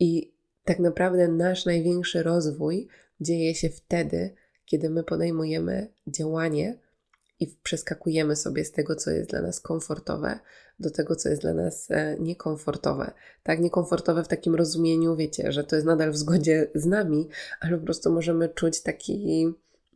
I 0.00 0.32
tak 0.64 0.78
naprawdę 0.78 1.28
nasz 1.28 1.64
największy 1.64 2.22
rozwój 2.22 2.88
dzieje 3.20 3.54
się 3.54 3.68
wtedy, 3.68 4.34
kiedy 4.64 4.90
my 4.90 5.04
podejmujemy 5.04 5.88
działanie 6.06 6.78
i 7.40 7.46
przeskakujemy 7.62 8.36
sobie 8.36 8.64
z 8.64 8.72
tego, 8.72 8.96
co 8.96 9.10
jest 9.10 9.30
dla 9.30 9.42
nas 9.42 9.60
komfortowe, 9.60 10.38
do 10.80 10.90
tego, 10.90 11.16
co 11.16 11.28
jest 11.28 11.42
dla 11.42 11.54
nas 11.54 11.90
e, 11.90 12.16
niekomfortowe. 12.20 13.12
Tak, 13.42 13.60
niekomfortowe 13.60 14.24
w 14.24 14.28
takim 14.28 14.54
rozumieniu, 14.54 15.16
wiecie, 15.16 15.52
że 15.52 15.64
to 15.64 15.76
jest 15.76 15.86
nadal 15.86 16.10
w 16.10 16.16
zgodzie 16.16 16.70
z 16.74 16.86
nami, 16.86 17.28
ale 17.60 17.78
po 17.78 17.84
prostu 17.84 18.12
możemy 18.12 18.48
czuć 18.48 18.82
taki. 18.82 19.46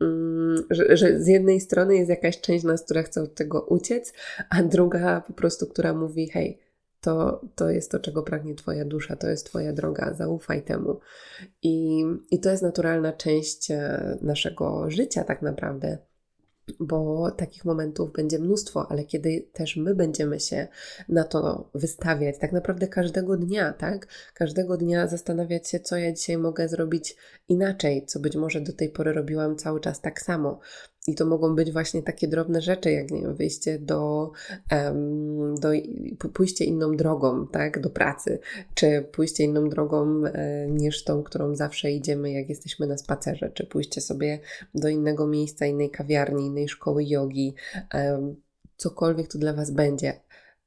Mm, 0.01 0.63
że, 0.71 0.97
że, 0.97 1.21
z 1.21 1.27
jednej 1.27 1.61
strony 1.61 1.97
jest 1.97 2.11
jakaś 2.11 2.41
część 2.41 2.65
nas, 2.65 2.85
która 2.85 3.03
chce 3.03 3.23
od 3.23 3.35
tego 3.35 3.61
uciec, 3.61 4.13
a 4.51 4.63
druga 4.63 5.21
po 5.21 5.33
prostu, 5.33 5.67
która 5.67 5.95
mówi: 5.95 6.29
hej, 6.29 6.59
to, 7.01 7.41
to 7.55 7.71
jest 7.71 7.91
to, 7.91 8.01
czego 8.01 8.23
pragnie 8.23 8.55
Twoja 8.55 8.85
dusza, 8.85 9.17
to 9.17 9.29
jest 9.29 9.47
Twoja 9.47 9.73
droga, 9.73 10.15
zaufaj 10.15 10.63
temu. 10.63 11.01
I, 11.63 12.05
I 12.31 12.41
to 12.41 12.51
jest 12.51 12.63
naturalna 12.63 13.13
część 13.13 13.71
e, 13.71 14.19
naszego 14.23 14.91
życia, 14.91 15.25
tak 15.25 15.43
naprawdę 15.43 15.99
bo 16.81 17.31
takich 17.31 17.65
momentów 17.65 18.13
będzie 18.13 18.39
mnóstwo, 18.39 18.87
ale 18.91 19.05
kiedy 19.05 19.49
też 19.53 19.77
my 19.77 19.95
będziemy 19.95 20.41
się 20.41 20.69
na 21.09 21.25
to 21.25 21.71
wystawiać, 21.75 22.39
tak 22.39 22.53
naprawdę 22.53 22.89
każdego 22.89 23.37
dnia, 23.37 23.73
tak? 23.73 24.07
Każdego 24.35 24.77
dnia 24.77 25.07
zastanawiać 25.07 25.69
się, 25.69 25.81
co 25.81 25.97
ja 25.97 26.13
dzisiaj 26.13 26.39
mogę 26.39 26.69
zrobić 26.69 27.17
inaczej, 27.49 28.07
co 28.07 28.21
być 28.21 28.37
może 28.37 28.61
do 28.61 28.73
tej 28.73 28.89
pory 28.89 29.13
robiłam 29.13 29.57
cały 29.57 29.81
czas 29.81 30.01
tak 30.01 30.23
samo. 30.23 30.61
I 31.07 31.15
to 31.15 31.27
mogą 31.27 31.55
być 31.55 31.73
właśnie 31.73 32.03
takie 32.03 32.29
drobne 32.29 32.63
rzeczy, 32.63 32.91
jak 32.91 33.11
nie 33.11 33.21
wiem, 33.21 33.35
wyjście 33.35 33.79
do, 33.79 34.33
do 35.61 35.69
pójście 36.33 36.65
inną 36.65 36.97
drogą, 36.97 37.47
tak, 37.47 37.81
do 37.81 37.91
pracy, 37.91 38.39
czy 38.75 39.09
pójście 39.13 39.45
inną 39.45 39.69
drogą 39.69 40.25
e, 40.27 40.67
niż 40.71 41.05
tą, 41.05 41.23
którą 41.23 41.55
zawsze 41.55 41.91
idziemy, 41.91 42.33
jak 42.33 42.49
jesteśmy 42.49 42.87
na 42.87 42.99
spacerze, 42.99 43.51
czy 43.55 43.67
pójście 43.67 44.01
sobie 44.01 44.39
do 44.75 44.89
innego 44.89 45.27
miejsca, 45.27 45.67
innej 45.67 45.91
kawiarni, 45.91 46.47
innej 46.47 46.69
szkoły 46.69 47.05
jogi, 47.05 47.55
cokolwiek 48.77 49.29
to 49.29 49.39
dla 49.39 49.53
Was 49.53 49.71
będzie, 49.71 50.21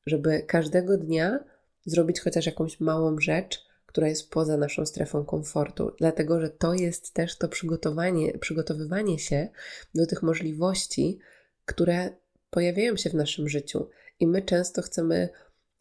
żeby 0.05 0.43
każdego 0.47 0.97
dnia 0.97 1.43
zrobić 1.85 2.21
chociaż 2.21 2.45
jakąś 2.45 2.79
małą 2.79 3.19
rzecz, 3.19 3.65
która 3.93 4.07
jest 4.07 4.29
poza 4.29 4.57
naszą 4.57 4.85
strefą 4.85 5.25
komfortu, 5.25 5.91
dlatego 5.97 6.41
że 6.41 6.49
to 6.49 6.73
jest 6.73 7.13
też 7.13 7.37
to 7.37 7.47
przygotowanie, 7.47 8.37
przygotowywanie 8.37 9.19
się 9.19 9.49
do 9.95 10.05
tych 10.05 10.23
możliwości, 10.23 11.19
które 11.65 12.09
pojawiają 12.49 12.97
się 12.97 13.09
w 13.09 13.13
naszym 13.13 13.49
życiu. 13.49 13.89
I 14.19 14.27
my 14.27 14.41
często 14.41 14.81
chcemy, 14.81 15.29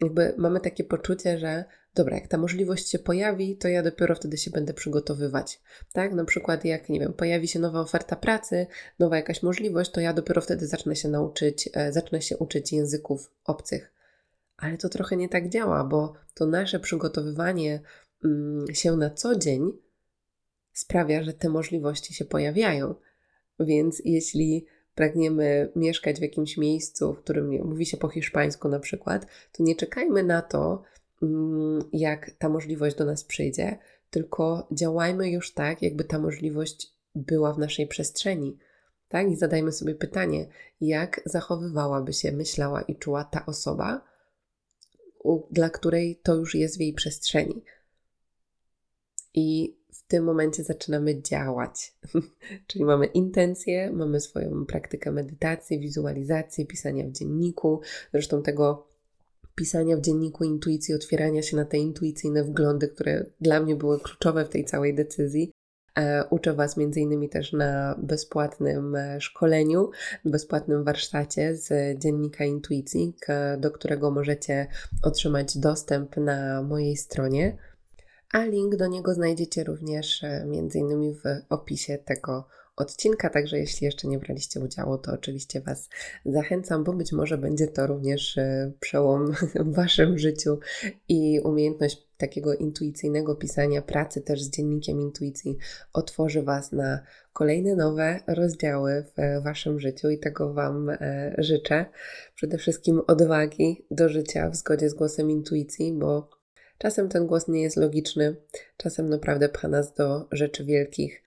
jakby 0.00 0.34
mamy 0.36 0.60
takie 0.60 0.84
poczucie, 0.84 1.38
że 1.38 1.64
dobra, 1.94 2.16
jak 2.16 2.28
ta 2.28 2.38
możliwość 2.38 2.90
się 2.90 2.98
pojawi, 2.98 3.56
to 3.56 3.68
ja 3.68 3.82
dopiero 3.82 4.14
wtedy 4.14 4.36
się 4.36 4.50
będę 4.50 4.74
przygotowywać. 4.74 5.60
Tak? 5.92 6.12
Na 6.12 6.24
przykład, 6.24 6.64
jak 6.64 6.88
nie 6.88 7.00
wiem, 7.00 7.12
pojawi 7.12 7.48
się 7.48 7.58
nowa 7.58 7.80
oferta 7.80 8.16
pracy, 8.16 8.66
nowa 8.98 9.16
jakaś 9.16 9.42
możliwość, 9.42 9.90
to 9.90 10.00
ja 10.00 10.12
dopiero 10.12 10.40
wtedy 10.40 10.66
zacznę 10.66 10.96
się 10.96 11.08
nauczyć, 11.08 11.68
e, 11.74 11.92
zacznę 11.92 12.22
się 12.22 12.36
uczyć 12.36 12.72
języków 12.72 13.30
obcych. 13.44 13.92
Ale 14.56 14.76
to 14.78 14.88
trochę 14.88 15.16
nie 15.16 15.28
tak 15.28 15.48
działa, 15.48 15.84
bo 15.84 16.14
to 16.34 16.46
nasze 16.46 16.80
przygotowywanie 16.80 17.80
się 18.72 18.96
na 18.96 19.10
co 19.10 19.38
dzień 19.38 19.72
sprawia, 20.72 21.22
że 21.22 21.32
te 21.32 21.48
możliwości 21.48 22.14
się 22.14 22.24
pojawiają. 22.24 22.94
Więc 23.60 24.02
jeśli 24.04 24.66
pragniemy 24.94 25.72
mieszkać 25.76 26.18
w 26.18 26.22
jakimś 26.22 26.56
miejscu, 26.56 27.14
w 27.14 27.18
którym 27.18 27.68
mówi 27.68 27.86
się 27.86 27.96
po 27.96 28.08
hiszpańsku 28.08 28.68
na 28.68 28.78
przykład, 28.78 29.26
to 29.52 29.62
nie 29.62 29.76
czekajmy 29.76 30.22
na 30.22 30.42
to, 30.42 30.82
mm, 31.22 31.84
jak 31.92 32.30
ta 32.30 32.48
możliwość 32.48 32.96
do 32.96 33.04
nas 33.04 33.24
przyjdzie, 33.24 33.78
tylko 34.10 34.68
działajmy 34.72 35.30
już 35.30 35.54
tak, 35.54 35.82
jakby 35.82 36.04
ta 36.04 36.18
możliwość 36.18 36.94
była 37.14 37.52
w 37.52 37.58
naszej 37.58 37.86
przestrzeni. 37.86 38.58
Tak? 39.08 39.30
I 39.30 39.36
zadajmy 39.36 39.72
sobie 39.72 39.94
pytanie, 39.94 40.46
jak 40.80 41.20
zachowywałaby 41.24 42.12
się, 42.12 42.32
myślała 42.32 42.82
i 42.82 42.96
czuła 42.96 43.24
ta 43.24 43.46
osoba, 43.46 44.04
dla 45.50 45.70
której 45.70 46.20
to 46.22 46.34
już 46.34 46.54
jest 46.54 46.76
w 46.76 46.80
jej 46.80 46.92
przestrzeni. 46.92 47.64
I 49.34 49.76
w 49.92 50.06
tym 50.06 50.24
momencie 50.24 50.64
zaczynamy 50.64 51.22
działać. 51.22 51.94
Czyli 52.66 52.84
mamy 52.84 53.06
intencje, 53.06 53.92
mamy 53.92 54.20
swoją 54.20 54.66
praktykę 54.66 55.12
medytacji, 55.12 55.80
wizualizacji, 55.80 56.66
pisania 56.66 57.04
w 57.04 57.12
dzienniku. 57.12 57.80
Zresztą 58.12 58.42
tego 58.42 58.86
pisania 59.54 59.96
w 59.96 60.00
dzienniku 60.00 60.44
intuicji, 60.44 60.94
otwierania 60.94 61.42
się 61.42 61.56
na 61.56 61.64
te 61.64 61.78
intuicyjne 61.78 62.44
wglądy, 62.44 62.88
które 62.88 63.26
dla 63.40 63.60
mnie 63.60 63.76
były 63.76 64.00
kluczowe 64.00 64.44
w 64.44 64.48
tej 64.48 64.64
całej 64.64 64.94
decyzji. 64.94 65.52
E, 65.98 66.24
uczę 66.30 66.52
Was 66.52 66.76
między 66.76 67.00
innymi 67.00 67.28
też 67.28 67.52
na 67.52 67.94
bezpłatnym 67.98 68.94
e, 68.96 69.20
szkoleniu, 69.20 69.90
bezpłatnym 70.24 70.84
warsztacie 70.84 71.56
z 71.56 71.98
dziennika 71.98 72.44
intuicji, 72.44 73.16
do 73.58 73.70
którego 73.70 74.10
możecie 74.10 74.66
otrzymać 75.02 75.58
dostęp 75.58 76.16
na 76.16 76.62
mojej 76.62 76.96
stronie. 76.96 77.56
A 78.32 78.44
link 78.44 78.76
do 78.76 78.86
niego 78.86 79.14
znajdziecie 79.14 79.64
również 79.64 80.24
e, 80.24 80.44
między 80.46 80.78
innymi 80.78 81.14
w 81.14 81.22
opisie 81.48 81.98
tego 81.98 82.48
odcinka, 82.76 83.30
także 83.30 83.58
jeśli 83.58 83.84
jeszcze 83.84 84.08
nie 84.08 84.18
braliście 84.18 84.60
udziału, 84.60 84.98
to 84.98 85.12
oczywiście 85.12 85.60
Was 85.60 85.88
zachęcam, 86.24 86.84
bo 86.84 86.92
być 86.92 87.12
może 87.12 87.38
będzie 87.38 87.66
to 87.66 87.86
również 87.86 88.38
e, 88.38 88.72
przełom 88.80 89.32
w 89.54 89.74
Waszym 89.74 90.18
życiu 90.18 90.58
i 91.08 91.40
umiejętność 91.44 92.06
takiego 92.16 92.54
intuicyjnego 92.54 93.36
pisania 93.36 93.82
pracy 93.82 94.20
też 94.20 94.42
z 94.42 94.50
dziennikiem 94.50 95.00
intuicji 95.00 95.56
otworzy 95.92 96.42
Was 96.42 96.72
na 96.72 97.00
kolejne 97.32 97.76
nowe 97.76 98.20
rozdziały 98.26 99.04
w 99.16 99.42
Waszym 99.42 99.80
życiu 99.80 100.10
i 100.10 100.18
tego 100.18 100.52
Wam 100.54 100.90
e, 100.90 101.34
życzę. 101.38 101.86
Przede 102.34 102.58
wszystkim 102.58 103.00
odwagi 103.06 103.86
do 103.90 104.08
życia 104.08 104.50
w 104.50 104.56
zgodzie 104.56 104.90
z 104.90 104.94
głosem 104.94 105.30
intuicji, 105.30 105.92
bo 105.92 106.41
czasem 106.82 107.08
ten 107.08 107.26
głos 107.26 107.48
nie 107.48 107.62
jest 107.62 107.76
logiczny, 107.76 108.36
czasem 108.76 109.08
naprawdę 109.08 109.48
pcha 109.48 109.68
nas 109.68 109.94
do 109.94 110.28
rzeczy 110.32 110.64
wielkich, 110.64 111.22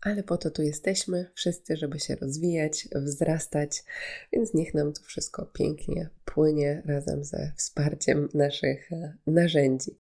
ale 0.00 0.22
po 0.22 0.36
to 0.36 0.50
tu 0.50 0.62
jesteśmy 0.62 1.30
wszyscy, 1.34 1.76
żeby 1.76 2.00
się 2.00 2.16
rozwijać, 2.16 2.88
wzrastać, 2.94 3.84
więc 4.32 4.54
niech 4.54 4.74
nam 4.74 4.92
to 4.92 5.02
wszystko 5.02 5.46
pięknie 5.46 6.08
płynie 6.24 6.82
razem 6.86 7.24
ze 7.24 7.52
wsparciem 7.56 8.28
naszych 8.34 8.92
e, 8.92 9.14
narzędzi. 9.26 9.98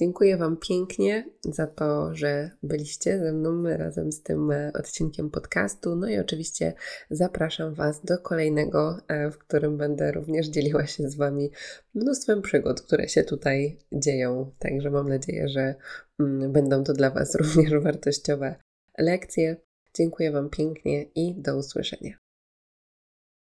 Dziękuję 0.00 0.36
Wam 0.36 0.56
pięknie 0.56 1.30
za 1.44 1.66
to, 1.66 2.14
że 2.14 2.50
byliście 2.62 3.18
ze 3.18 3.32
mną 3.32 3.62
razem 3.62 4.12
z 4.12 4.22
tym 4.22 4.50
e, 4.50 4.72
odcinkiem 4.74 5.30
podcastu. 5.30 5.96
No 5.96 6.08
i 6.08 6.18
oczywiście 6.18 6.74
zapraszam 7.10 7.74
Was 7.74 8.04
do 8.04 8.18
kolejnego, 8.18 9.00
e, 9.08 9.30
w 9.30 9.38
którym 9.38 9.76
będę 9.76 10.12
również 10.12 10.46
dzieliła 10.46 10.86
się 10.86 11.08
z 11.08 11.16
Wami 11.16 11.50
mnóstwem 11.94 12.42
przygód, 12.42 12.80
które 12.80 13.08
się 13.08 13.24
tutaj 13.24 13.78
dzieją. 13.92 14.50
Także 14.58 14.90
mam 14.90 15.08
nadzieję, 15.08 15.48
że 15.48 15.74
mm, 16.20 16.52
będą 16.52 16.84
to 16.84 16.92
dla 16.92 17.10
Was 17.10 17.34
również 17.40 17.82
wartościowe 17.82 18.54
lekcje. 18.98 19.56
Dziękuję 19.94 20.32
Wam 20.32 20.50
pięknie 20.50 21.02
i 21.02 21.34
do 21.34 21.56
usłyszenia. 21.56 22.27